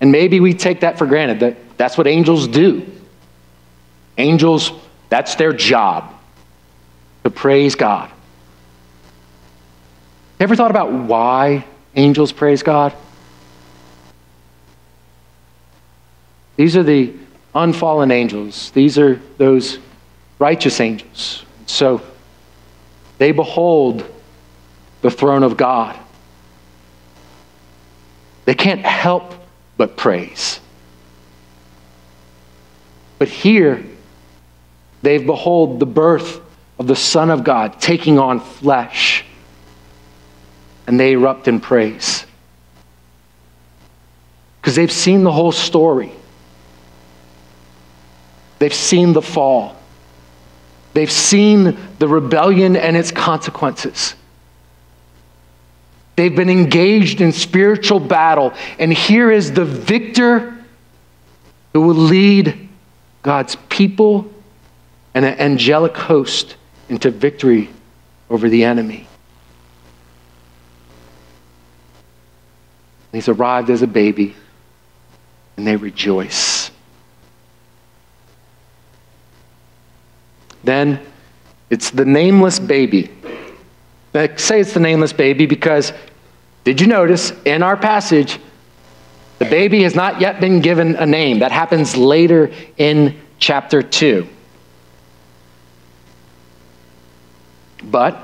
And 0.00 0.10
maybe 0.10 0.40
we 0.40 0.54
take 0.54 0.80
that 0.80 0.98
for 0.98 1.06
granted 1.06 1.40
that 1.40 1.56
that's 1.76 1.98
what 1.98 2.06
angels 2.06 2.48
do. 2.48 2.86
Angels, 4.16 4.72
that's 5.08 5.34
their 5.34 5.52
job 5.52 6.14
to 7.24 7.30
praise 7.30 7.74
God. 7.74 8.10
Ever 10.38 10.56
thought 10.56 10.70
about 10.70 10.92
why 10.92 11.66
angels 11.94 12.32
praise 12.32 12.62
God? 12.62 12.94
These 16.56 16.76
are 16.76 16.82
the 16.82 17.14
unfallen 17.54 18.10
angels, 18.10 18.70
these 18.70 18.98
are 18.98 19.20
those 19.36 19.78
righteous 20.38 20.80
angels. 20.80 21.44
So 21.66 22.00
they 23.18 23.32
behold 23.32 24.04
the 25.02 25.10
throne 25.10 25.42
of 25.42 25.56
God. 25.56 25.98
They 28.44 28.54
can't 28.54 28.80
help 28.80 29.34
but 29.80 29.96
praise. 29.96 30.60
But 33.18 33.28
here, 33.28 33.82
they've 35.00 35.24
behold 35.24 35.80
the 35.80 35.86
birth 35.86 36.38
of 36.78 36.86
the 36.86 36.94
Son 36.94 37.30
of 37.30 37.44
God 37.44 37.80
taking 37.80 38.18
on 38.18 38.40
flesh 38.40 39.24
and 40.86 41.00
they 41.00 41.12
erupt 41.12 41.48
in 41.48 41.60
praise. 41.60 42.26
Because 44.60 44.76
they've 44.76 44.92
seen 44.92 45.24
the 45.24 45.32
whole 45.32 45.50
story. 45.50 46.12
They've 48.58 48.74
seen 48.74 49.14
the 49.14 49.22
fall. 49.22 49.76
They've 50.92 51.10
seen 51.10 51.78
the 51.98 52.06
rebellion 52.06 52.76
and 52.76 52.98
its 52.98 53.10
consequences. 53.10 54.14
They've 56.20 56.36
been 56.36 56.50
engaged 56.50 57.22
in 57.22 57.32
spiritual 57.32 57.98
battle. 57.98 58.52
And 58.78 58.92
here 58.92 59.30
is 59.30 59.52
the 59.52 59.64
victor 59.64 60.54
who 61.72 61.80
will 61.80 61.94
lead 61.94 62.68
God's 63.22 63.56
people 63.70 64.30
and 65.14 65.24
an 65.24 65.40
angelic 65.40 65.96
host 65.96 66.56
into 66.90 67.10
victory 67.10 67.70
over 68.28 68.50
the 68.50 68.64
enemy. 68.64 69.08
He's 73.12 73.30
arrived 73.30 73.70
as 73.70 73.80
a 73.80 73.86
baby, 73.86 74.36
and 75.56 75.66
they 75.66 75.76
rejoice. 75.76 76.70
Then 80.64 81.00
it's 81.70 81.90
the 81.90 82.04
nameless 82.04 82.58
baby. 82.58 83.10
I 84.12 84.36
say 84.36 84.60
it's 84.60 84.74
the 84.74 84.80
nameless 84.80 85.14
baby 85.14 85.46
because 85.46 85.94
did 86.64 86.80
you 86.80 86.86
notice 86.86 87.32
in 87.44 87.62
our 87.62 87.76
passage, 87.76 88.38
the 89.38 89.46
baby 89.46 89.82
has 89.84 89.94
not 89.94 90.20
yet 90.20 90.40
been 90.40 90.60
given 90.60 90.96
a 90.96 91.06
name? 91.06 91.38
That 91.38 91.52
happens 91.52 91.96
later 91.96 92.52
in 92.76 93.18
chapter 93.38 93.82
2. 93.82 94.26
But 97.84 98.18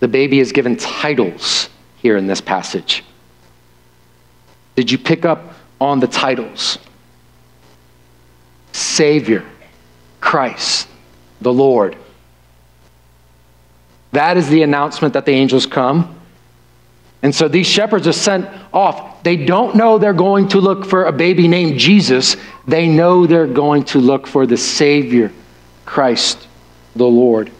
the 0.00 0.08
baby 0.08 0.40
is 0.40 0.52
given 0.52 0.76
titles 0.76 1.68
here 1.96 2.16
in 2.16 2.26
this 2.26 2.40
passage. 2.40 3.04
Did 4.74 4.90
you 4.90 4.98
pick 4.98 5.24
up 5.24 5.54
on 5.80 6.00
the 6.00 6.06
titles? 6.06 6.78
Savior, 8.72 9.44
Christ, 10.20 10.88
the 11.40 11.52
Lord. 11.52 11.96
That 14.12 14.36
is 14.36 14.48
the 14.48 14.62
announcement 14.62 15.14
that 15.14 15.24
the 15.24 15.32
angels 15.32 15.66
come. 15.66 16.18
And 17.22 17.32
so 17.32 17.46
these 17.46 17.68
shepherds 17.68 18.08
are 18.08 18.12
sent 18.12 18.48
off. 18.72 19.22
They 19.22 19.36
don't 19.36 19.76
know 19.76 19.98
they're 19.98 20.12
going 20.12 20.48
to 20.48 20.60
look 20.60 20.84
for 20.84 21.04
a 21.04 21.12
baby 21.12 21.46
named 21.46 21.78
Jesus. 21.78 22.36
They 22.66 22.88
know 22.88 23.26
they're 23.26 23.46
going 23.46 23.84
to 23.86 23.98
look 23.98 24.26
for 24.26 24.44
the 24.44 24.56
Savior, 24.56 25.32
Christ, 25.86 26.48
the 26.96 27.06
Lord. 27.06 27.52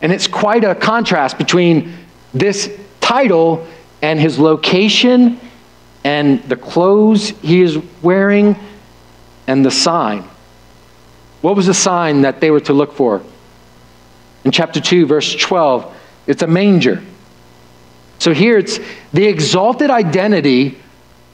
And 0.00 0.12
it's 0.12 0.26
quite 0.26 0.64
a 0.64 0.74
contrast 0.74 1.36
between 1.36 1.92
this 2.32 2.70
title 3.00 3.66
and 4.00 4.18
his 4.18 4.38
location 4.38 5.40
and 6.04 6.42
the 6.44 6.56
clothes 6.56 7.30
he 7.42 7.60
is 7.60 7.78
wearing 8.00 8.56
and 9.46 9.64
the 9.64 9.70
sign. 9.70 10.24
What 11.42 11.56
was 11.56 11.66
the 11.66 11.74
sign 11.74 12.22
that 12.22 12.40
they 12.40 12.50
were 12.50 12.60
to 12.60 12.72
look 12.72 12.92
for? 12.92 13.22
In 14.44 14.52
chapter 14.52 14.80
2, 14.80 15.06
verse 15.06 15.34
12, 15.34 15.94
it's 16.26 16.42
a 16.42 16.46
manger. 16.46 17.02
So 18.18 18.32
here 18.34 18.58
it's 18.58 18.80
the 19.12 19.26
exalted 19.26 19.90
identity 19.90 20.78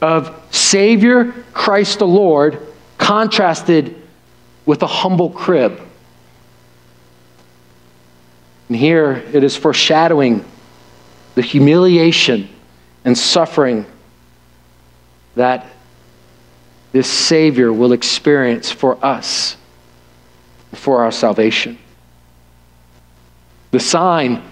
of 0.01 0.41
Savior 0.51 1.33
Christ 1.53 1.99
the 1.99 2.07
Lord 2.07 2.61
contrasted 2.99 4.01
with 4.67 4.83
a 4.83 4.87
humble 4.87 5.31
crib. 5.31 5.81
And 8.69 8.77
here 8.77 9.25
it 9.33 9.45
is 9.45 9.57
foreshadowing 9.57 10.45
the 11.35 11.43
humiliation 11.43 12.49
and 13.05 13.17
suffering 13.17 13.87
that 15.37 15.67
this 16.93 17.11
Savior 17.11 17.73
will 17.73 17.93
experience 17.93 18.71
for 18.71 19.05
us, 19.05 19.57
for 20.73 21.03
our 21.03 21.11
salvation. 21.11 21.79
The 23.73 23.81
sign 23.81 24.43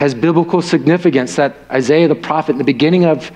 has 0.00 0.14
biblical 0.14 0.60
significance 0.62 1.36
that 1.36 1.56
Isaiah 1.70 2.08
the 2.08 2.14
prophet, 2.14 2.52
in 2.52 2.58
the 2.58 2.64
beginning 2.64 3.04
of 3.04 3.30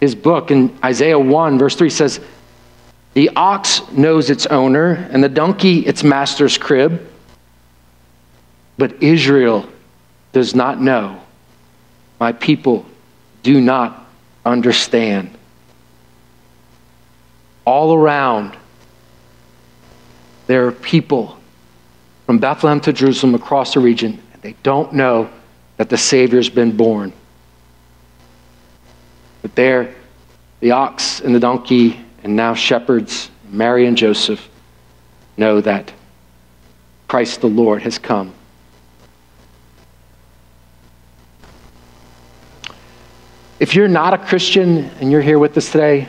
his 0.00 0.14
book, 0.14 0.50
in 0.50 0.76
Isaiah 0.84 1.18
1, 1.18 1.58
verse 1.58 1.74
3, 1.74 1.90
says, 1.90 2.20
The 3.14 3.30
ox 3.34 3.82
knows 3.90 4.30
its 4.30 4.46
owner, 4.46 5.08
and 5.10 5.24
the 5.24 5.28
donkey 5.28 5.80
its 5.80 6.04
master's 6.04 6.56
crib, 6.58 7.06
but 8.78 9.02
Israel 9.02 9.68
does 10.32 10.54
not 10.54 10.80
know 10.80 11.20
my 12.18 12.32
people 12.32 12.86
do 13.42 13.60
not 13.60 14.06
understand. 14.44 15.30
All 17.64 17.94
around, 17.94 18.56
there 20.46 20.66
are 20.66 20.72
people 20.72 21.38
from 22.26 22.38
Bethlehem 22.38 22.80
to 22.80 22.92
Jerusalem 22.92 23.34
across 23.34 23.74
the 23.74 23.80
region, 23.80 24.22
and 24.32 24.42
they 24.42 24.54
don't 24.62 24.92
know 24.92 25.30
that 25.76 25.88
the 25.88 25.96
Savior's 25.96 26.48
been 26.48 26.76
born. 26.76 27.12
But 29.42 29.54
there, 29.54 29.94
the 30.60 30.72
ox 30.72 31.20
and 31.20 31.34
the 31.34 31.40
donkey, 31.40 32.00
and 32.22 32.34
now 32.34 32.54
shepherds, 32.54 33.30
Mary 33.48 33.86
and 33.86 33.96
Joseph, 33.96 34.48
know 35.36 35.60
that 35.60 35.92
Christ 37.08 37.40
the 37.40 37.46
Lord 37.46 37.82
has 37.82 37.98
come. 37.98 38.32
If 43.58 43.74
you're 43.74 43.88
not 43.88 44.12
a 44.12 44.18
Christian 44.18 44.90
and 45.00 45.10
you're 45.10 45.22
here 45.22 45.38
with 45.38 45.56
us 45.56 45.70
today, 45.70 46.08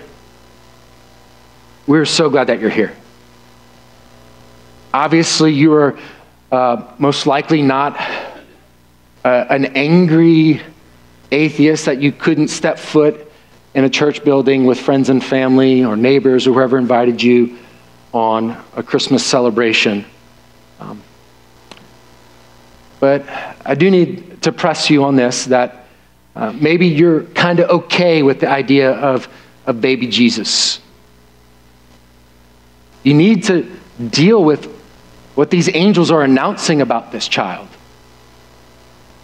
we're 1.86 2.06
so 2.06 2.30
glad 2.30 2.48
that 2.48 2.60
you're 2.60 2.70
here. 2.70 2.94
Obviously, 4.94 5.54
you 5.54 5.74
are 5.74 5.98
uh, 6.52 6.92
most 6.98 7.28
likely 7.28 7.62
not 7.62 7.98
uh, 9.28 9.46
an 9.50 9.66
angry 9.76 10.62
atheist 11.34 11.84
that 11.84 12.02
you 12.02 12.14
couldn't 12.14 12.48
step 12.48 12.80
foot 12.80 13.30
in 13.74 13.84
a 13.84 13.90
church 13.90 14.24
building 14.24 14.66
with 14.66 14.80
friends 14.80 15.10
and 15.10 15.22
family 15.22 15.84
or 15.84 15.98
neighbors 15.98 16.48
or 16.48 16.54
whoever 16.54 16.78
invited 16.78 17.22
you 17.22 17.58
on 18.14 18.56
a 18.78 18.82
Christmas 18.82 19.26
celebration. 19.26 20.06
Um, 20.80 21.04
but 23.02 23.26
I 23.66 23.76
do 23.76 23.92
need 23.92 24.42
to 24.44 24.54
press 24.54 24.90
you 24.90 25.04
on 25.04 25.18
this 25.18 25.44
that 25.46 25.88
uh, 26.34 26.54
maybe 26.54 26.88
you're 26.88 27.24
kind 27.24 27.60
of 27.60 27.70
okay 27.70 28.24
with 28.24 28.40
the 28.40 28.50
idea 28.50 28.92
of, 28.94 29.28
of 29.66 29.82
baby 29.82 30.08
Jesus. 30.08 30.80
You 33.04 33.14
need 33.14 33.44
to 33.44 33.70
deal 34.10 34.42
with 34.42 34.74
what 35.36 35.50
these 35.50 35.68
angels 35.76 36.12
are 36.12 36.24
announcing 36.24 36.80
about 36.80 37.12
this 37.12 37.28
child. 37.28 37.68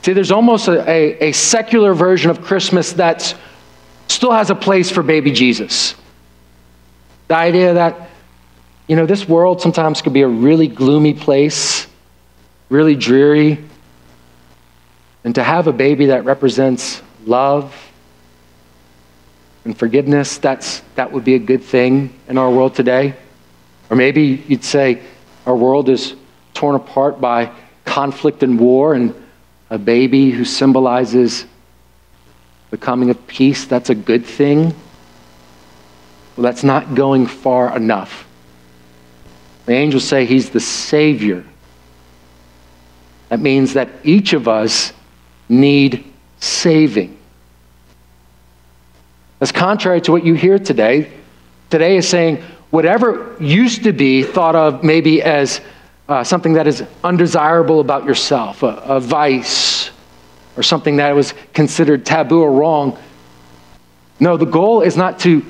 See, 0.03 0.11
there's 0.11 0.31
almost 0.31 0.67
a, 0.67 0.89
a, 0.89 1.29
a 1.29 1.31
secular 1.31 1.93
version 1.93 2.29
of 2.29 2.41
Christmas 2.41 2.91
that 2.93 3.35
still 4.09 4.33
has 4.33 4.49
a 4.49 4.55
place 4.55 4.91
for 4.91 5.01
baby 5.01 5.31
Jesus. 5.31 5.95
The 7.29 7.37
idea 7.37 7.75
that, 7.75 8.09
you 8.87 8.97
know, 8.97 9.05
this 9.05 9.29
world 9.29 9.61
sometimes 9.61 10.01
could 10.01 10.11
be 10.11 10.23
a 10.23 10.27
really 10.27 10.67
gloomy 10.67 11.13
place, 11.13 11.87
really 12.67 12.97
dreary. 12.97 13.63
And 15.23 15.33
to 15.35 15.43
have 15.43 15.67
a 15.67 15.73
baby 15.73 16.07
that 16.07 16.25
represents 16.25 17.01
love 17.25 17.73
and 19.63 19.77
forgiveness, 19.77 20.37
that's, 20.37 20.81
that 20.95 21.13
would 21.13 21.23
be 21.23 21.35
a 21.35 21.39
good 21.39 21.63
thing 21.63 22.13
in 22.27 22.37
our 22.37 22.51
world 22.51 22.75
today. 22.75 23.15
Or 23.89 23.95
maybe 23.95 24.43
you'd 24.49 24.65
say 24.65 25.01
our 25.45 25.55
world 25.55 25.87
is 25.87 26.13
torn 26.53 26.75
apart 26.75 27.21
by 27.21 27.53
conflict 27.85 28.43
and 28.43 28.59
war, 28.59 28.95
and 28.95 29.15
a 29.73 29.77
baby 29.79 30.29
who 30.29 30.45
symbolizes 30.45 31.47
the 32.69 32.77
coming 32.77 33.09
of 33.09 33.25
peace, 33.25 33.65
that's 33.65 33.89
a 33.89 33.95
good 33.95 34.23
thing. 34.23 34.65
Well, 36.35 36.43
that's 36.43 36.63
not 36.63 36.93
going 36.93 37.25
far 37.25 37.75
enough. 37.75 38.27
The 39.65 39.73
angels 39.73 40.03
say 40.03 40.27
he's 40.27 40.51
the 40.51 40.59
Savior. 40.59 41.43
That 43.29 43.39
means 43.39 43.73
that 43.73 43.89
each 44.03 44.33
of 44.33 44.47
us 44.47 44.93
need 45.49 46.05
saving. 46.39 47.17
That's 49.39 49.51
contrary 49.51 50.01
to 50.01 50.11
what 50.11 50.23
you 50.23 50.35
hear 50.35 50.59
today. 50.59 51.11
Today 51.71 51.97
is 51.97 52.07
saying 52.07 52.43
whatever 52.69 53.35
used 53.39 53.85
to 53.85 53.91
be 53.91 54.21
thought 54.21 54.55
of 54.55 54.83
maybe 54.83 55.23
as 55.23 55.61
uh, 56.07 56.23
something 56.23 56.53
that 56.53 56.67
is 56.67 56.83
undesirable 57.03 57.79
about 57.79 58.05
yourself, 58.05 58.63
a, 58.63 58.67
a 58.67 58.99
vice, 58.99 59.89
or 60.57 60.63
something 60.63 60.97
that 60.97 61.15
was 61.15 61.33
considered 61.53 62.05
taboo 62.05 62.41
or 62.41 62.51
wrong. 62.51 62.97
No, 64.19 64.37
the 64.37 64.45
goal 64.45 64.81
is 64.81 64.95
not 64.95 65.19
to 65.19 65.43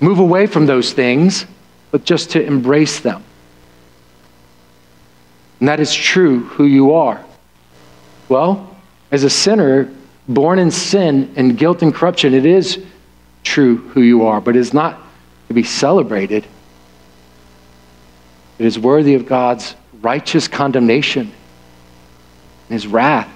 move 0.00 0.18
away 0.18 0.46
from 0.46 0.66
those 0.66 0.92
things, 0.92 1.46
but 1.90 2.04
just 2.04 2.30
to 2.30 2.42
embrace 2.42 3.00
them. 3.00 3.22
And 5.60 5.68
that 5.68 5.80
is 5.80 5.94
true 5.94 6.40
who 6.40 6.64
you 6.64 6.94
are. 6.94 7.24
Well, 8.28 8.76
as 9.10 9.24
a 9.24 9.30
sinner, 9.30 9.90
born 10.28 10.58
in 10.58 10.70
sin 10.70 11.32
and 11.36 11.56
guilt 11.56 11.82
and 11.82 11.94
corruption, 11.94 12.34
it 12.34 12.46
is 12.46 12.84
true 13.42 13.76
who 13.76 14.02
you 14.02 14.26
are, 14.26 14.40
but 14.40 14.56
it 14.56 14.60
is 14.60 14.74
not 14.74 15.00
to 15.48 15.54
be 15.54 15.62
celebrated. 15.62 16.46
It 18.58 18.66
is 18.66 18.78
worthy 18.78 19.14
of 19.14 19.26
God's 19.26 19.74
righteous 20.00 20.48
condemnation 20.48 21.32
and 22.68 22.72
his 22.72 22.86
wrath. 22.86 23.32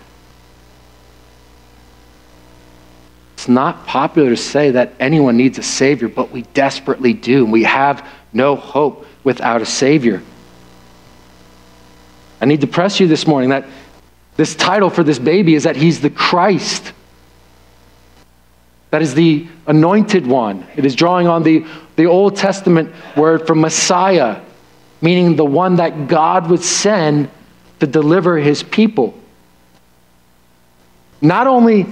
It's 3.34 3.48
not 3.48 3.86
popular 3.86 4.30
to 4.30 4.36
say 4.36 4.72
that 4.72 4.92
anyone 5.00 5.36
needs 5.36 5.58
a 5.58 5.62
Savior, 5.62 6.08
but 6.08 6.30
we 6.30 6.42
desperately 6.42 7.14
do. 7.14 7.46
We 7.46 7.64
have 7.64 8.06
no 8.32 8.54
hope 8.54 9.06
without 9.24 9.62
a 9.62 9.66
Savior. 9.66 10.22
I 12.40 12.44
need 12.44 12.60
to 12.62 12.66
press 12.66 13.00
you 13.00 13.06
this 13.06 13.26
morning 13.26 13.50
that 13.50 13.66
this 14.36 14.54
title 14.54 14.90
for 14.90 15.02
this 15.02 15.18
baby 15.18 15.54
is 15.54 15.64
that 15.64 15.76
he's 15.76 16.00
the 16.00 16.10
Christ. 16.10 16.92
That 18.90 19.02
is 19.02 19.14
the 19.14 19.46
anointed 19.66 20.26
one. 20.26 20.66
It 20.76 20.84
is 20.84 20.96
drawing 20.96 21.26
on 21.26 21.42
the, 21.42 21.64
the 21.96 22.06
Old 22.06 22.36
Testament 22.36 22.92
word 23.16 23.46
for 23.46 23.54
Messiah, 23.54 24.40
meaning 25.00 25.36
the 25.36 25.44
one 25.44 25.76
that 25.76 26.08
God 26.08 26.50
would 26.50 26.62
send 26.62 27.30
to 27.80 27.86
deliver 27.86 28.36
his 28.36 28.62
people. 28.62 29.14
Not 31.20 31.46
only 31.46 31.86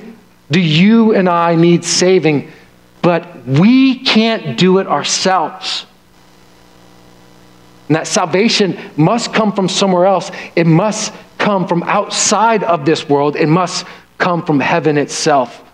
do 0.51 0.61
you 0.61 1.15
and 1.15 1.29
I 1.29 1.55
need 1.55 1.85
saving, 1.85 2.51
but 3.03 3.47
we 3.47 3.99
can't 4.01 4.59
do 4.59 4.79
it 4.79 4.87
ourselves. 4.87 5.87
And 7.89 7.97
that 7.97 8.07
salvation 8.07 8.79
must 8.97 9.33
come 9.33 9.53
from 9.53 9.69
somewhere 9.69 10.07
else. 10.07 10.31
It 10.55 10.67
must 10.67 11.13
come 11.39 11.67
from 11.67 11.83
outside 11.85 12.63
of 12.63 12.85
this 12.85 13.09
world. 13.09 13.37
It 13.37 13.47
must 13.47 13.87
come 14.19 14.45
from 14.45 14.61
heaven 14.61 14.99
itself. 14.99 15.65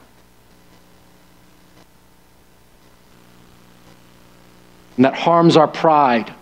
And 4.97 5.05
that 5.05 5.15
harms 5.15 5.57
our 5.57 5.67
pride. 5.67 6.33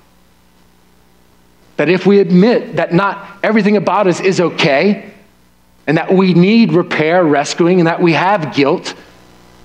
That 1.76 1.88
if 1.88 2.06
we 2.06 2.20
admit 2.20 2.76
that 2.76 2.92
not 2.92 3.38
everything 3.42 3.76
about 3.76 4.06
us 4.06 4.20
is 4.20 4.40
okay, 4.40 5.12
and 5.86 5.96
that 5.96 6.12
we 6.12 6.34
need 6.34 6.72
repair, 6.72 7.24
rescuing, 7.24 7.80
and 7.80 7.86
that 7.86 8.00
we 8.00 8.12
have 8.12 8.54
guilt, 8.54 8.94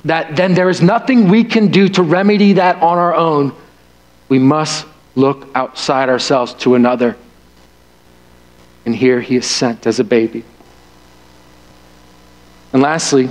that 0.06 0.36
then 0.36 0.54
there 0.54 0.70
is 0.70 0.82
nothing 0.82 1.30
we 1.30 1.44
can 1.44 1.68
do 1.68 1.90
to 1.90 2.02
remedy 2.02 2.54
that 2.54 2.82
on 2.82 2.98
our 2.98 3.14
own. 3.14 3.54
We 4.30 4.40
must 4.40 4.86
look 5.16 5.48
outside 5.54 6.10
ourselves 6.10 6.54
to 6.56 6.76
another. 6.76 7.18
And 8.86 8.96
here 8.96 9.20
he 9.20 9.36
is 9.36 9.46
sent 9.46 9.86
as 9.86 10.00
a 10.00 10.04
baby. 10.04 10.44
And 12.74 12.82
lastly, 12.82 13.30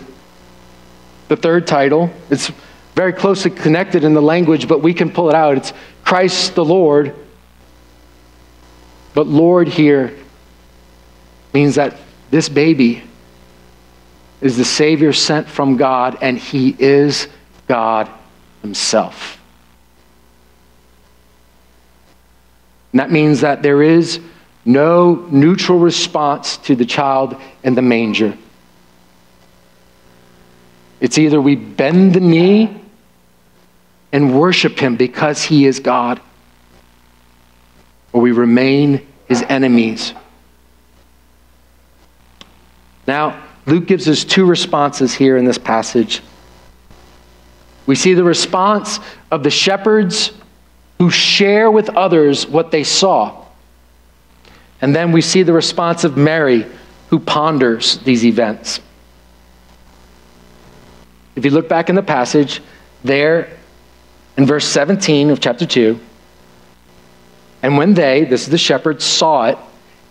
the 1.29 1.37
third 1.37 1.67
title, 1.67 2.11
it's 2.31 2.51
very 2.95 3.12
closely 3.12 3.51
connected 3.51 4.05
in 4.05 4.15
the 4.15 4.23
language, 4.23 4.69
but 4.69 4.83
we 4.83 4.95
can 4.95 5.11
pull 5.11 5.29
it 5.29 5.35
out. 5.35 5.57
It's 5.57 5.73
Christ 6.05 6.55
the 6.55 6.65
Lord. 6.65 7.15
But 9.17 9.29
Lord 9.29 9.67
here 9.67 10.15
means 11.55 11.77
that 11.77 11.97
this 12.31 12.51
baby 12.51 13.03
is 14.43 14.59
the 14.59 14.65
Savior 14.65 15.15
sent 15.15 15.49
from 15.49 15.79
God, 15.79 16.19
and 16.21 16.37
He 16.37 16.77
is 16.79 17.27
God 17.67 18.11
Himself. 18.61 19.41
And 22.93 23.01
that 23.01 23.11
means 23.11 23.41
that 23.41 23.63
there 23.63 23.83
is 23.83 24.21
no 24.67 25.27
neutral 25.31 25.79
response 25.79 26.59
to 26.59 26.77
the 26.77 26.85
child 26.85 27.41
in 27.63 27.75
the 27.75 27.81
manger. 27.81 28.37
It's 31.01 31.17
either 31.17 31.41
we 31.41 31.57
bend 31.57 32.13
the 32.13 32.21
knee 32.21 32.83
and 34.13 34.39
worship 34.39 34.79
Him 34.79 34.97
because 34.97 35.43
He 35.43 35.65
is 35.65 35.81
God, 35.81 36.21
or 38.17 38.23
we 38.23 38.33
remain 38.33 39.07
His 39.29 39.43
enemies 39.43 40.15
now, 43.07 43.43
Luke 43.67 43.87
gives 43.87 44.09
us 44.09 44.25
two 44.25 44.47
responses 44.47 45.15
here 45.15 45.37
in 45.37 45.45
this 45.45 45.59
passage. 45.59 46.23
We 47.87 47.95
see 47.95 48.15
the 48.15 48.25
response 48.25 48.99
of 49.31 49.43
the 49.43 49.51
shepherds 49.51 50.33
who 50.99 51.11
share 51.11 51.71
with 51.71 51.89
others 51.91 52.47
what 52.47 52.71
they 52.71 52.83
saw. 52.83 53.45
And 54.81 54.95
then 54.95 55.13
we 55.13 55.21
see 55.21 55.43
the 55.43 55.53
response 55.53 56.05
of 56.05 56.17
Mary 56.17 56.67
who 57.09 57.19
ponders 57.21 57.99
these 57.99 58.25
events. 58.25 58.81
If 61.37 61.45
you 61.45 61.51
look 61.51 61.69
back 61.69 61.89
in 61.89 61.95
the 61.95 62.03
passage, 62.03 62.61
there 63.05 63.57
in 64.37 64.47
verse 64.47 64.67
17 64.67 65.31
of 65.31 65.41
chapter 65.41 65.65
2, 65.67 66.01
and 67.62 67.77
when 67.77 67.95
they, 67.95 68.25
this 68.25 68.42
is 68.42 68.49
the 68.49 68.59
shepherds, 68.59 69.05
saw 69.05 69.47
it, 69.47 69.59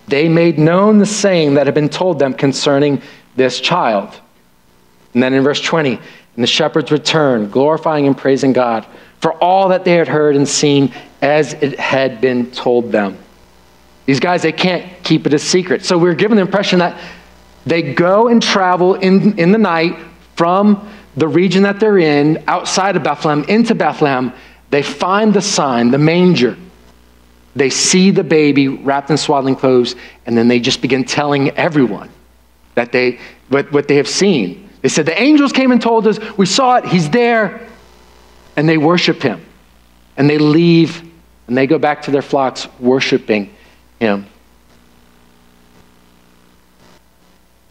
they 0.08 0.28
made 0.28 0.58
known 0.58 0.98
the 0.98 1.06
saying 1.06 1.54
that 1.54 1.66
had 1.66 1.74
been 1.74 1.88
told 1.88 2.18
them 2.18 2.34
concerning 2.34 3.02
this 3.34 3.60
child. 3.60 4.20
And 5.14 5.22
then 5.22 5.34
in 5.34 5.42
verse 5.42 5.60
20, 5.60 5.94
and 5.94 6.42
the 6.42 6.46
shepherds 6.46 6.92
returned, 6.92 7.50
glorifying 7.50 8.06
and 8.06 8.16
praising 8.16 8.52
God 8.52 8.86
for 9.20 9.32
all 9.32 9.70
that 9.70 9.84
they 9.84 9.94
had 9.94 10.08
heard 10.08 10.36
and 10.36 10.46
seen 10.46 10.92
as 11.22 11.54
it 11.54 11.78
had 11.78 12.20
been 12.20 12.50
told 12.50 12.92
them. 12.92 13.16
These 14.04 14.20
guys, 14.20 14.42
they 14.42 14.52
can't 14.52 15.02
keep 15.02 15.26
it 15.26 15.34
a 15.34 15.38
secret. 15.38 15.84
So 15.84 15.98
we're 15.98 16.14
given 16.14 16.36
the 16.36 16.42
impression 16.42 16.78
that 16.78 17.00
they 17.64 17.82
go 17.94 18.28
and 18.28 18.42
travel 18.42 18.94
in, 18.94 19.38
in 19.38 19.50
the 19.50 19.58
night 19.58 19.98
from 20.36 20.88
the 21.16 21.26
region 21.26 21.62
that 21.62 21.80
they're 21.80 21.98
in, 21.98 22.44
outside 22.46 22.94
of 22.94 23.02
Bethlehem, 23.02 23.44
into 23.44 23.74
Bethlehem. 23.74 24.32
They 24.70 24.82
find 24.82 25.32
the 25.32 25.40
sign, 25.40 25.90
the 25.90 25.98
manger. 25.98 26.56
They 27.56 27.70
see 27.70 28.10
the 28.10 28.22
baby 28.22 28.68
wrapped 28.68 29.10
in 29.10 29.16
swaddling 29.16 29.56
clothes, 29.56 29.96
and 30.26 30.36
then 30.36 30.46
they 30.46 30.60
just 30.60 30.82
begin 30.82 31.04
telling 31.04 31.50
everyone 31.50 32.10
that 32.74 32.92
they, 32.92 33.18
what, 33.48 33.72
what 33.72 33.88
they 33.88 33.96
have 33.96 34.06
seen. 34.06 34.68
They 34.82 34.90
said, 34.90 35.06
The 35.06 35.20
angels 35.20 35.52
came 35.52 35.72
and 35.72 35.80
told 35.80 36.06
us, 36.06 36.20
we 36.36 36.44
saw 36.44 36.76
it, 36.76 36.84
he's 36.84 37.08
there. 37.08 37.66
And 38.56 38.68
they 38.68 38.76
worship 38.76 39.22
him. 39.22 39.44
And 40.18 40.28
they 40.28 40.38
leave 40.38 41.02
and 41.46 41.56
they 41.56 41.66
go 41.66 41.78
back 41.78 42.02
to 42.02 42.10
their 42.10 42.22
flocks 42.22 42.68
worshiping 42.78 43.54
him. 44.00 44.26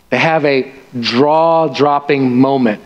They 0.09 0.17
have 0.17 0.45
a 0.45 0.71
draw 0.99 1.67
dropping 1.67 2.39
moment. 2.39 2.81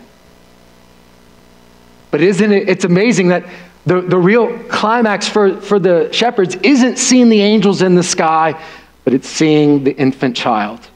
But 2.10 2.22
isn't 2.22 2.52
it? 2.52 2.68
It's 2.68 2.84
amazing 2.84 3.28
that 3.28 3.44
the, 3.86 4.00
the 4.02 4.18
real 4.18 4.58
climax 4.68 5.28
for, 5.28 5.60
for 5.60 5.78
the 5.78 6.12
shepherds 6.12 6.56
isn't 6.62 6.98
seeing 6.98 7.28
the 7.28 7.40
angels 7.40 7.82
in 7.82 7.94
the 7.94 8.02
sky, 8.02 8.62
but 9.04 9.14
it's 9.14 9.28
seeing 9.28 9.84
the 9.84 9.96
infant 9.96 10.36
child. 10.36 10.86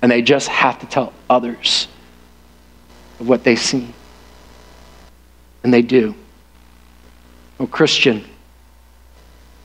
And 0.00 0.10
they 0.10 0.22
just 0.22 0.48
have 0.48 0.78
to 0.80 0.86
tell 0.86 1.12
others 1.28 1.86
of 3.20 3.28
what 3.28 3.44
they 3.44 3.56
see. 3.56 3.92
And 5.62 5.72
they 5.72 5.82
do. 5.82 6.14
Oh, 7.60 7.66
Christian, 7.66 8.24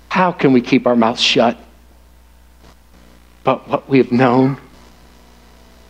how 0.09 0.31
can 0.31 0.51
we 0.53 0.61
keep 0.61 0.85
our 0.85 0.95
mouths 0.95 1.21
shut 1.21 1.57
about 3.41 3.67
what 3.67 3.89
we 3.89 3.97
have 3.97 4.11
known, 4.11 4.57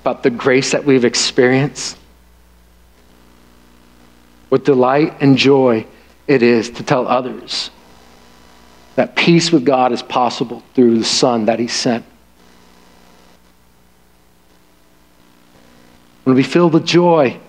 about 0.02 0.24
the 0.24 0.30
grace 0.30 0.72
that 0.72 0.86
we've 0.86 1.04
experienced? 1.04 1.98
With 4.50 4.64
delight 4.64 5.18
and 5.20 5.36
joy 5.38 5.86
it 6.28 6.44
is 6.44 6.70
to 6.72 6.84
tell 6.84 7.08
others 7.08 7.72
that 8.96 9.16
peace 9.16 9.52
with 9.52 9.64
God 9.64 9.92
is 9.92 10.02
possible 10.02 10.64
through 10.74 10.98
the 10.98 11.06
Son 11.06 11.46
that 11.46 11.60
He 11.60 11.68
sent. 11.68 12.04
When 16.24 16.36
we 16.36 16.44
filled 16.44 16.74
with 16.74 16.86
joy, 16.86 17.40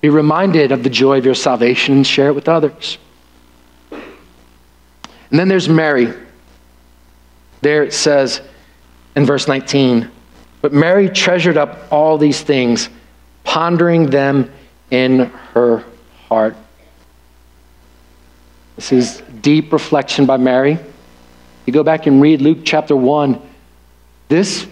be 0.00 0.08
reminded 0.08 0.72
of 0.72 0.82
the 0.82 0.90
joy 0.90 1.18
of 1.18 1.24
your 1.24 1.34
salvation 1.34 1.96
and 1.96 2.06
share 2.06 2.28
it 2.28 2.34
with 2.34 2.48
others. 2.48 2.98
And 3.90 5.38
then 5.38 5.48
there's 5.48 5.68
Mary. 5.68 6.12
There 7.60 7.82
it 7.84 7.92
says 7.92 8.40
in 9.16 9.26
verse 9.26 9.48
19, 9.48 10.10
but 10.62 10.72
Mary 10.72 11.08
treasured 11.08 11.56
up 11.56 11.92
all 11.92 12.18
these 12.18 12.40
things, 12.40 12.88
pondering 13.44 14.06
them 14.06 14.50
in 14.90 15.26
her 15.52 15.84
heart. 16.28 16.56
This 18.88 19.20
is 19.20 19.22
deep 19.42 19.70
reflection 19.70 20.24
by 20.24 20.38
Mary. 20.38 20.78
You 21.66 21.72
go 21.74 21.82
back 21.82 22.06
and 22.06 22.22
read 22.22 22.40
Luke 22.40 22.60
chapter 22.64 22.96
1. 22.96 23.38
This 24.28 24.66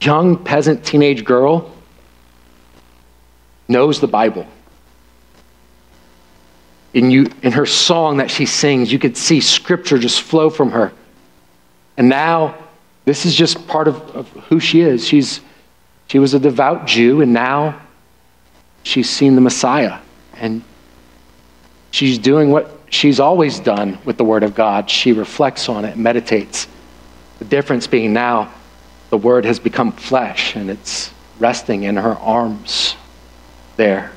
young 0.00 0.42
peasant 0.42 0.82
teenage 0.82 1.22
girl 1.22 1.70
knows 3.68 4.00
the 4.00 4.06
Bible 4.06 4.46
in, 6.94 7.10
you, 7.10 7.30
in 7.42 7.52
her 7.52 7.66
song 7.66 8.16
that 8.16 8.30
she 8.30 8.46
sings, 8.46 8.90
you 8.90 8.98
could 8.98 9.18
see 9.18 9.42
scripture 9.42 9.98
just 9.98 10.22
flow 10.22 10.48
from 10.48 10.70
her. 10.70 10.90
And 11.98 12.08
now, 12.08 12.56
this 13.04 13.26
is 13.26 13.34
just 13.34 13.66
part 13.68 13.88
of, 13.88 13.96
of 14.12 14.28
who 14.48 14.58
she 14.58 14.80
is. 14.80 15.06
She's, 15.06 15.42
she 16.08 16.18
was 16.18 16.32
a 16.32 16.38
devout 16.38 16.86
Jew, 16.86 17.20
and 17.20 17.34
now 17.34 17.78
she's 18.84 19.10
seen 19.10 19.34
the 19.34 19.42
Messiah. 19.42 19.98
And 20.34 20.62
she's 21.90 22.16
doing 22.16 22.50
what 22.50 22.81
she's 22.92 23.18
always 23.18 23.58
done 23.58 23.98
with 24.04 24.16
the 24.18 24.24
Word 24.24 24.44
of 24.44 24.54
God. 24.54 24.88
She 24.88 25.12
reflects 25.12 25.68
on 25.68 25.84
it, 25.84 25.96
meditates. 25.96 26.68
The 27.38 27.44
difference 27.46 27.86
being 27.88 28.12
now, 28.12 28.52
the 29.10 29.16
Word 29.16 29.44
has 29.44 29.58
become 29.58 29.90
flesh, 29.90 30.54
and 30.54 30.70
it's 30.70 31.12
resting 31.40 31.82
in 31.82 31.96
her 31.96 32.12
arms 32.18 32.94
there. 33.76 34.12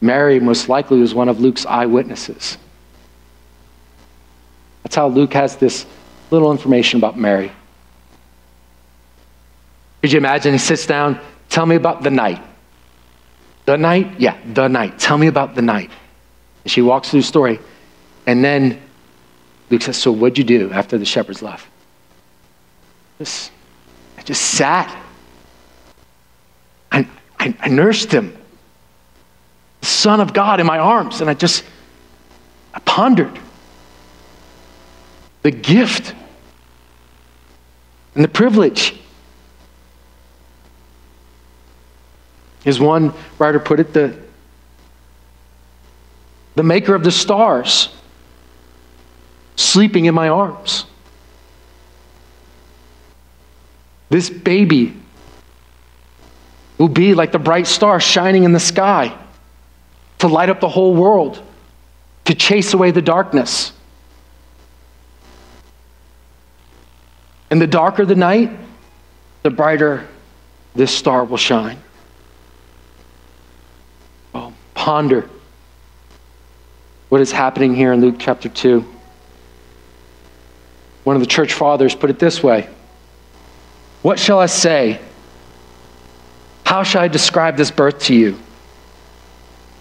Mary 0.00 0.38
most 0.38 0.68
likely 0.68 1.00
was 1.00 1.12
one 1.12 1.28
of 1.28 1.40
Luke's 1.40 1.66
eyewitnesses. 1.66 2.56
That's 4.84 4.94
how 4.94 5.08
Luke 5.08 5.34
has 5.34 5.56
this 5.56 5.84
little 6.30 6.52
information 6.52 7.00
about 7.00 7.18
Mary. 7.18 7.50
Could 10.00 10.12
you 10.12 10.18
imagine? 10.18 10.52
He 10.52 10.58
sits 10.58 10.86
down, 10.86 11.20
tell 11.48 11.66
me 11.66 11.74
about 11.74 12.04
the 12.04 12.10
night. 12.10 12.40
The 13.68 13.76
night? 13.76 14.18
Yeah, 14.18 14.34
the 14.54 14.66
night. 14.66 14.98
Tell 14.98 15.18
me 15.18 15.26
about 15.26 15.54
the 15.54 15.60
night. 15.60 15.90
And 16.64 16.72
she 16.72 16.80
walks 16.80 17.10
through 17.10 17.20
the 17.20 17.26
story. 17.26 17.60
And 18.26 18.42
then 18.42 18.80
Luke 19.68 19.82
says, 19.82 19.98
So 19.98 20.10
what'd 20.10 20.38
you 20.38 20.44
do 20.44 20.72
after 20.72 20.96
the 20.96 21.04
shepherds 21.04 21.42
left? 21.42 21.66
Just, 23.18 23.52
I 24.16 24.22
just 24.22 24.40
sat. 24.40 24.90
I, 26.90 27.06
I, 27.38 27.54
I 27.60 27.68
nursed 27.68 28.10
him. 28.10 28.34
the 29.82 29.86
Son 29.86 30.22
of 30.22 30.32
God 30.32 30.60
in 30.60 30.66
my 30.66 30.78
arms. 30.78 31.20
And 31.20 31.28
I 31.28 31.34
just 31.34 31.62
I 32.72 32.78
pondered 32.78 33.38
the 35.42 35.50
gift 35.50 36.14
and 38.14 38.24
the 38.24 38.28
privilege. 38.28 38.97
As 42.68 42.78
one 42.78 43.14
writer 43.38 43.58
put 43.58 43.80
it, 43.80 43.94
the, 43.94 44.14
the 46.54 46.62
maker 46.62 46.94
of 46.94 47.02
the 47.02 47.10
stars 47.10 47.88
sleeping 49.56 50.04
in 50.04 50.14
my 50.14 50.28
arms. 50.28 50.84
This 54.10 54.28
baby 54.28 54.94
will 56.76 56.88
be 56.88 57.14
like 57.14 57.32
the 57.32 57.38
bright 57.38 57.66
star 57.66 58.00
shining 58.00 58.44
in 58.44 58.52
the 58.52 58.60
sky 58.60 59.16
to 60.18 60.28
light 60.28 60.50
up 60.50 60.60
the 60.60 60.68
whole 60.68 60.94
world, 60.94 61.42
to 62.26 62.34
chase 62.34 62.74
away 62.74 62.90
the 62.90 63.00
darkness. 63.00 63.72
And 67.50 67.62
the 67.62 67.66
darker 67.66 68.04
the 68.04 68.14
night, 68.14 68.50
the 69.42 69.48
brighter 69.48 70.06
this 70.74 70.94
star 70.94 71.24
will 71.24 71.38
shine. 71.38 71.78
Ponder 74.78 75.28
what 77.08 77.20
is 77.20 77.32
happening 77.32 77.74
here 77.74 77.92
in 77.92 78.00
Luke 78.00 78.14
chapter 78.16 78.48
2. 78.48 78.84
One 81.02 81.16
of 81.16 81.20
the 81.20 81.26
church 81.26 81.52
fathers 81.52 81.96
put 81.96 82.10
it 82.10 82.20
this 82.20 82.44
way 82.44 82.68
What 84.02 84.20
shall 84.20 84.38
I 84.38 84.46
say? 84.46 85.00
How 86.64 86.84
shall 86.84 87.02
I 87.02 87.08
describe 87.08 87.56
this 87.56 87.72
birth 87.72 87.98
to 88.04 88.14
you? 88.14 88.38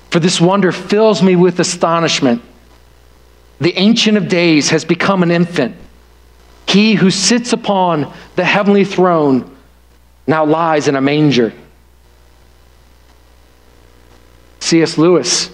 For 0.10 0.20
this 0.20 0.42
wonder 0.42 0.72
fills 0.72 1.22
me 1.22 1.36
with 1.36 1.60
astonishment. 1.60 2.42
The 3.62 3.78
Ancient 3.78 4.18
of 4.18 4.28
Days 4.28 4.72
has 4.72 4.84
become 4.84 5.22
an 5.22 5.30
infant. 5.30 5.76
He 6.68 6.96
who 6.96 7.12
sits 7.12 7.54
upon 7.54 8.12
the 8.36 8.44
heavenly 8.44 8.84
throne 8.84 9.56
now 10.26 10.44
lies 10.44 10.88
in 10.88 10.96
a 10.96 11.02
manger. 11.02 11.54
C.S. 14.68 14.98
Lewis, 14.98 15.50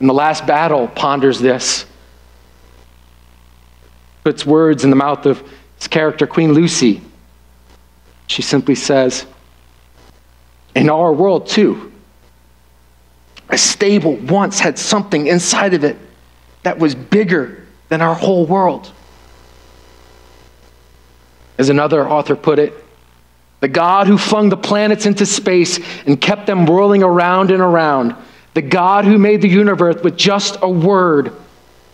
in 0.00 0.08
The 0.08 0.12
Last 0.12 0.44
Battle, 0.44 0.88
ponders 0.88 1.38
this. 1.38 1.86
Puts 4.24 4.44
words 4.44 4.82
in 4.82 4.90
the 4.90 4.96
mouth 4.96 5.24
of 5.24 5.40
his 5.76 5.86
character, 5.86 6.26
Queen 6.26 6.52
Lucy. 6.52 7.00
She 8.26 8.42
simply 8.42 8.74
says, 8.74 9.24
In 10.74 10.90
our 10.90 11.12
world, 11.12 11.46
too, 11.46 11.92
a 13.50 13.56
stable 13.56 14.16
once 14.16 14.58
had 14.58 14.80
something 14.80 15.28
inside 15.28 15.74
of 15.74 15.84
it 15.84 15.96
that 16.64 16.76
was 16.76 16.96
bigger 16.96 17.64
than 17.88 18.02
our 18.02 18.16
whole 18.16 18.46
world. 18.46 18.90
As 21.56 21.68
another 21.68 22.08
author 22.08 22.34
put 22.34 22.58
it, 22.58 22.74
the 23.60 23.68
God 23.68 24.06
who 24.06 24.18
flung 24.18 24.48
the 24.48 24.56
planets 24.56 25.06
into 25.06 25.26
space 25.26 25.80
and 26.06 26.20
kept 26.20 26.46
them 26.46 26.66
whirling 26.66 27.02
around 27.02 27.50
and 27.50 27.60
around, 27.60 28.14
the 28.54 28.62
God 28.62 29.04
who 29.04 29.18
made 29.18 29.42
the 29.42 29.48
universe 29.48 30.02
with 30.02 30.16
just 30.16 30.58
a 30.62 30.68
word, 30.68 31.32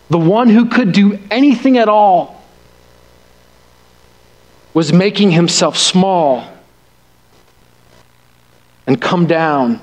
the 0.09 0.19
one 0.19 0.49
who 0.49 0.65
could 0.67 0.91
do 0.91 1.19
anything 1.31 1.77
at 1.77 1.89
all, 1.89 2.43
was 4.73 4.91
making 4.91 5.31
himself 5.31 5.77
small 5.77 6.45
and 8.85 9.01
come 9.01 9.25
down 9.25 9.79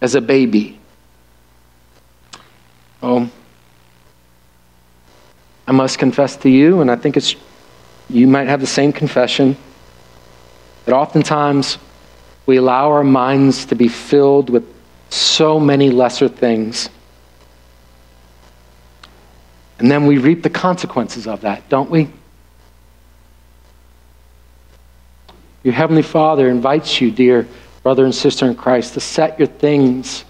as 0.00 0.14
a 0.14 0.20
baby. 0.20 0.78
Oh, 3.02 3.30
I 5.66 5.72
must 5.72 5.98
confess 5.98 6.36
to 6.38 6.50
you, 6.50 6.80
and 6.80 6.90
I 6.90 6.96
think 6.96 7.16
it's 7.16 7.36
you 8.08 8.26
might 8.26 8.48
have 8.48 8.60
the 8.60 8.66
same 8.66 8.92
confession, 8.92 9.56
that 10.84 10.94
oftentimes 10.94 11.78
we 12.46 12.56
allow 12.56 12.90
our 12.90 13.04
minds 13.04 13.66
to 13.66 13.74
be 13.74 13.88
filled 13.88 14.50
with 14.50 14.64
so 15.10 15.60
many 15.60 15.90
lesser 15.90 16.28
things. 16.28 16.88
And 19.78 19.90
then 19.90 20.06
we 20.06 20.18
reap 20.18 20.42
the 20.42 20.50
consequences 20.50 21.26
of 21.26 21.42
that, 21.42 21.68
don't 21.68 21.90
we? 21.90 22.08
Your 25.62 25.74
Heavenly 25.74 26.02
Father 26.02 26.48
invites 26.48 27.00
you, 27.00 27.10
dear 27.10 27.46
brother 27.82 28.04
and 28.04 28.14
sister 28.14 28.46
in 28.46 28.54
Christ, 28.54 28.94
to 28.94 29.00
set 29.00 29.38
your 29.38 29.48
things, 29.48 30.24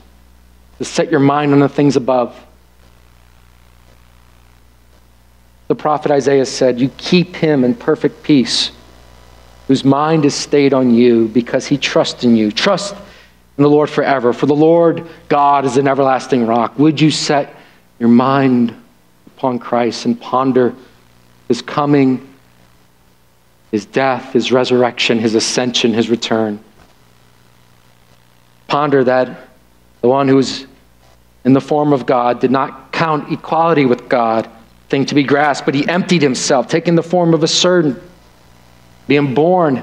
to 0.79 0.85
set 0.85 1.11
your 1.11 1.21
mind 1.21 1.53
on 1.53 1.61
the 1.61 1.69
things 1.69 1.97
above. 1.97 2.39
The 5.69 5.75
prophet 5.75 6.11
Isaiah 6.11 6.47
said, 6.47 6.81
You 6.81 6.91
keep 6.99 7.37
him 7.37 7.65
in 7.65 7.75
perfect 7.75 8.23
peace, 8.23 8.73
whose 9.73 9.87
mind 9.87 10.27
is 10.27 10.35
stayed 10.35 10.75
on 10.75 10.91
you 10.93 11.29
because 11.29 11.67
he 11.67 11.79
trusts 11.79 12.25
in 12.25 12.37
you. 12.37 12.53
Trust 12.53 12.95
in 13.57 13.63
the 13.63 13.71
Lord 13.71 13.89
forever, 13.89 14.35
for 14.35 14.45
the 14.45 14.55
Lord 14.55 15.09
God 15.31 15.65
is 15.65 15.79
an 15.79 15.89
everlasting 15.89 16.47
rock. 16.47 16.79
Would 16.79 17.01
you 17.01 17.11
set 17.11 17.57
your 17.99 18.11
mind 18.11 18.77
upon 19.29 19.59
Christ 19.59 20.05
and 20.05 20.21
ponder 20.21 20.75
his 21.49 21.63
coming, 21.63 22.29
his 23.71 23.87
death, 23.87 24.35
his 24.35 24.53
resurrection, 24.53 25.19
his 25.19 25.35
ascension, 25.35 25.95
his 25.95 26.11
return? 26.11 26.63
Ponder 28.67 29.05
that 29.05 29.49
the 30.03 30.09
one 30.09 30.29
who 30.29 30.37
is 30.37 30.67
in 31.47 31.55
the 31.55 31.63
form 31.63 31.95
of 31.95 32.05
God 32.05 32.41
did 32.41 32.51
not 32.51 32.93
count 32.93 33.33
equality 33.33 33.87
with 33.87 34.07
God 34.07 34.51
thing 34.91 35.07
to 35.07 35.15
be 35.15 35.23
grasped, 35.23 35.65
but 35.65 35.75
he 35.75 35.89
emptied 35.89 36.21
himself, 36.21 36.69
taking 36.69 36.95
the 36.95 37.03
form 37.03 37.33
of 37.33 37.43
a 37.43 37.49
servant, 37.49 37.99
being 39.07 39.35
born 39.35 39.79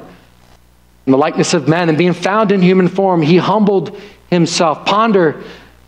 in 1.06 1.12
the 1.12 1.18
likeness 1.18 1.54
of 1.54 1.68
men, 1.68 1.90
and 1.90 1.98
being 1.98 2.14
found 2.14 2.52
in 2.52 2.62
human 2.62 2.88
form, 2.88 3.22
he 3.22 3.38
humbled 3.38 4.00
himself. 4.30 4.86
Ponder, 4.86 5.44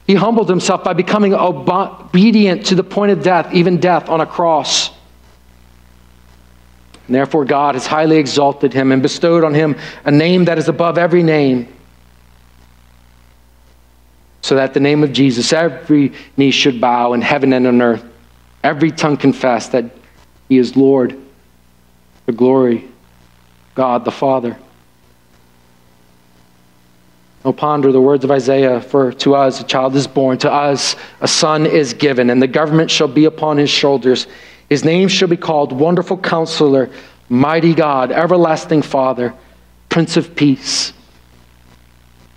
he 0.08 0.16
humbled 0.16 0.50
himself 0.50 0.84
by 0.84 0.94
becoming 0.94 1.34
obedient 1.34 2.66
to 2.68 2.76
the 2.76 2.84
point 2.84 3.12
of 3.12 3.22
death, 3.22 3.54
even 3.54 3.80
death 3.80 4.10
on 4.10 4.20
a 4.22 4.26
cross. 4.26 4.90
And 7.06 7.16
therefore, 7.16 7.46
God 7.46 7.76
has 7.76 7.86
highly 7.86 8.18
exalted 8.18 8.74
him 8.74 8.92
and 8.92 9.02
bestowed 9.02 9.44
on 9.44 9.54
him 9.54 9.76
a 10.06 10.12
name 10.12 10.46
that 10.46 10.58
is 10.58 10.68
above 10.70 10.98
every 10.98 11.24
name 11.24 11.72
so 14.42 14.56
that 14.56 14.74
the 14.74 14.80
name 14.80 15.04
of 15.04 15.14
Jesus, 15.14 15.54
every 15.54 16.14
knee 16.36 16.52
should 16.52 16.82
bow 16.82 17.14
in 17.14 17.22
heaven 17.22 17.54
and 17.54 17.68
on 17.68 17.82
earth, 17.82 18.04
Every 18.64 18.92
tongue 18.92 19.18
confess 19.18 19.70
that 19.70 19.86
he 20.48 20.58
is 20.58 20.76
Lord, 20.76 21.20
the 22.26 22.32
glory, 22.32 22.91
God 23.76 24.06
the 24.06 24.12
Father. 24.12 24.58
Oh, 27.44 27.54
ponder 27.54 27.92
the 27.92 28.02
words 28.02 28.24
of 28.24 28.30
Isaiah 28.30 28.82
For 28.82 29.12
to 29.14 29.36
us 29.36 29.62
a 29.62 29.64
child 29.64 29.96
is 29.96 30.08
born, 30.08 30.38
to 30.40 30.52
us 30.52 30.96
a 31.22 31.28
son 31.28 31.66
is 31.66 31.94
given, 31.94 32.30
and 32.30 32.42
the 32.42 32.48
government 32.48 32.92
shall 32.92 33.08
be 33.08 33.26
upon 33.26 33.58
his 33.58 33.70
shoulders. 33.70 34.28
His 34.70 34.86
name 34.86 35.08
shall 35.08 35.28
be 35.28 35.38
called 35.38 35.72
Wonderful 35.72 36.18
Counselor, 36.18 36.90
Mighty 37.30 37.74
God, 37.74 38.12
Everlasting 38.12 38.84
Father, 38.84 39.34
Prince 39.90 40.18
of 40.18 40.36
Peace. 40.36 40.94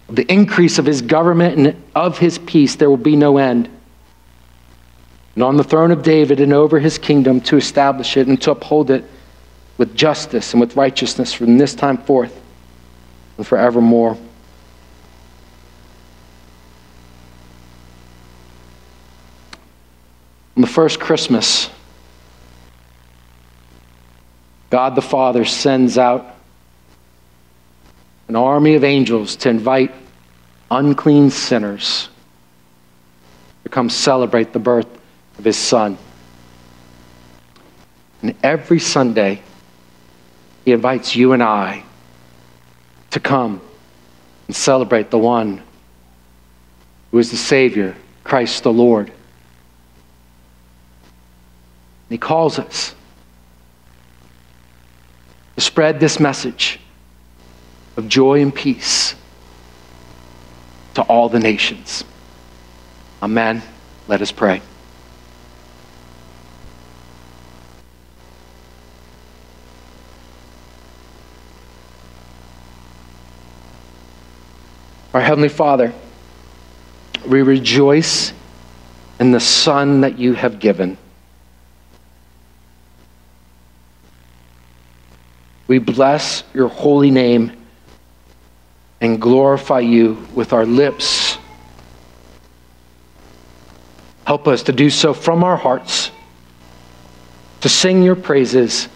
The 0.08 0.30
increase 0.32 0.78
of 0.78 0.86
his 0.86 1.02
government 1.02 1.58
and 1.58 1.82
of 1.94 2.18
his 2.18 2.38
peace 2.38 2.76
there 2.76 2.90
will 2.90 2.96
be 2.96 3.16
no 3.16 3.38
end 3.38 3.68
and 5.34 5.42
on 5.42 5.56
the 5.56 5.64
throne 5.64 5.90
of 5.90 6.02
David 6.02 6.40
and 6.40 6.52
over 6.52 6.78
his 6.78 6.98
kingdom 6.98 7.40
to 7.42 7.56
establish 7.56 8.16
it 8.16 8.28
and 8.28 8.40
to 8.42 8.52
uphold 8.52 8.90
it 8.90 9.04
with 9.76 9.96
justice 9.96 10.52
and 10.52 10.60
with 10.60 10.76
righteousness 10.76 11.32
from 11.32 11.58
this 11.58 11.74
time 11.74 11.98
forth 11.98 12.40
and 13.36 13.46
forevermore. 13.46 14.16
On 20.56 20.60
the 20.60 20.68
first 20.68 21.00
Christmas, 21.00 21.68
God 24.70 24.94
the 24.94 25.02
Father 25.02 25.44
sends 25.44 25.98
out 25.98 26.34
an 28.28 28.36
army 28.36 28.74
of 28.74 28.84
angels 28.84 29.36
to 29.36 29.48
invite 29.48 29.92
unclean 30.70 31.30
sinners 31.30 32.08
to 33.64 33.68
come 33.68 33.90
celebrate 33.90 34.52
the 34.52 34.58
birth 34.58 34.86
of 35.38 35.44
his 35.44 35.56
son. 35.56 35.98
And 38.22 38.34
every 38.42 38.78
Sunday, 38.78 39.42
he 40.64 40.72
invites 40.72 41.14
you 41.14 41.32
and 41.32 41.42
I 41.42 41.84
to 43.10 43.20
come 43.20 43.60
and 44.46 44.56
celebrate 44.56 45.10
the 45.10 45.18
one 45.18 45.62
who 47.10 47.18
is 47.18 47.30
the 47.30 47.36
Savior, 47.36 47.94
Christ 48.24 48.62
the 48.62 48.72
Lord. 48.72 49.08
And 49.08 49.16
he 52.08 52.18
calls 52.18 52.58
us 52.58 52.94
to 55.54 55.60
spread 55.60 56.00
this 56.00 56.18
message 56.18 56.80
of 57.96 58.08
joy 58.08 58.40
and 58.40 58.54
peace 58.54 59.14
to 60.94 61.02
all 61.02 61.28
the 61.28 61.38
nations. 61.38 62.04
Amen. 63.22 63.62
Let 64.08 64.20
us 64.22 64.32
pray. 64.32 64.60
Our 75.14 75.20
Heavenly 75.20 75.48
Father, 75.48 75.92
we 77.24 77.42
rejoice 77.42 78.32
in 79.20 79.30
the 79.30 79.38
Son 79.38 80.00
that 80.00 80.18
you 80.18 80.32
have 80.32 80.58
given. 80.58 80.98
We 85.68 85.78
bless 85.78 86.42
your 86.52 86.66
holy 86.66 87.12
name 87.12 87.52
and 89.00 89.22
glorify 89.22 89.78
you 89.80 90.26
with 90.34 90.52
our 90.52 90.66
lips. 90.66 91.38
Help 94.26 94.48
us 94.48 94.64
to 94.64 94.72
do 94.72 94.90
so 94.90 95.14
from 95.14 95.44
our 95.44 95.56
hearts, 95.56 96.10
to 97.60 97.68
sing 97.68 98.02
your 98.02 98.16
praises, 98.16 98.88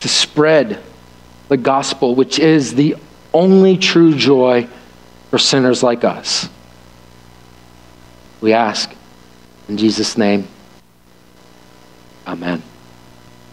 to 0.00 0.08
spread 0.08 0.82
the 1.48 1.56
gospel, 1.56 2.16
which 2.16 2.40
is 2.40 2.74
the 2.74 2.96
only 3.34 3.76
true 3.76 4.14
joy 4.14 4.68
for 5.30 5.38
sinners 5.38 5.82
like 5.82 6.04
us. 6.04 6.48
We 8.40 8.52
ask 8.52 8.94
in 9.68 9.78
Jesus' 9.78 10.18
name. 10.18 10.48
Amen. 12.26 12.62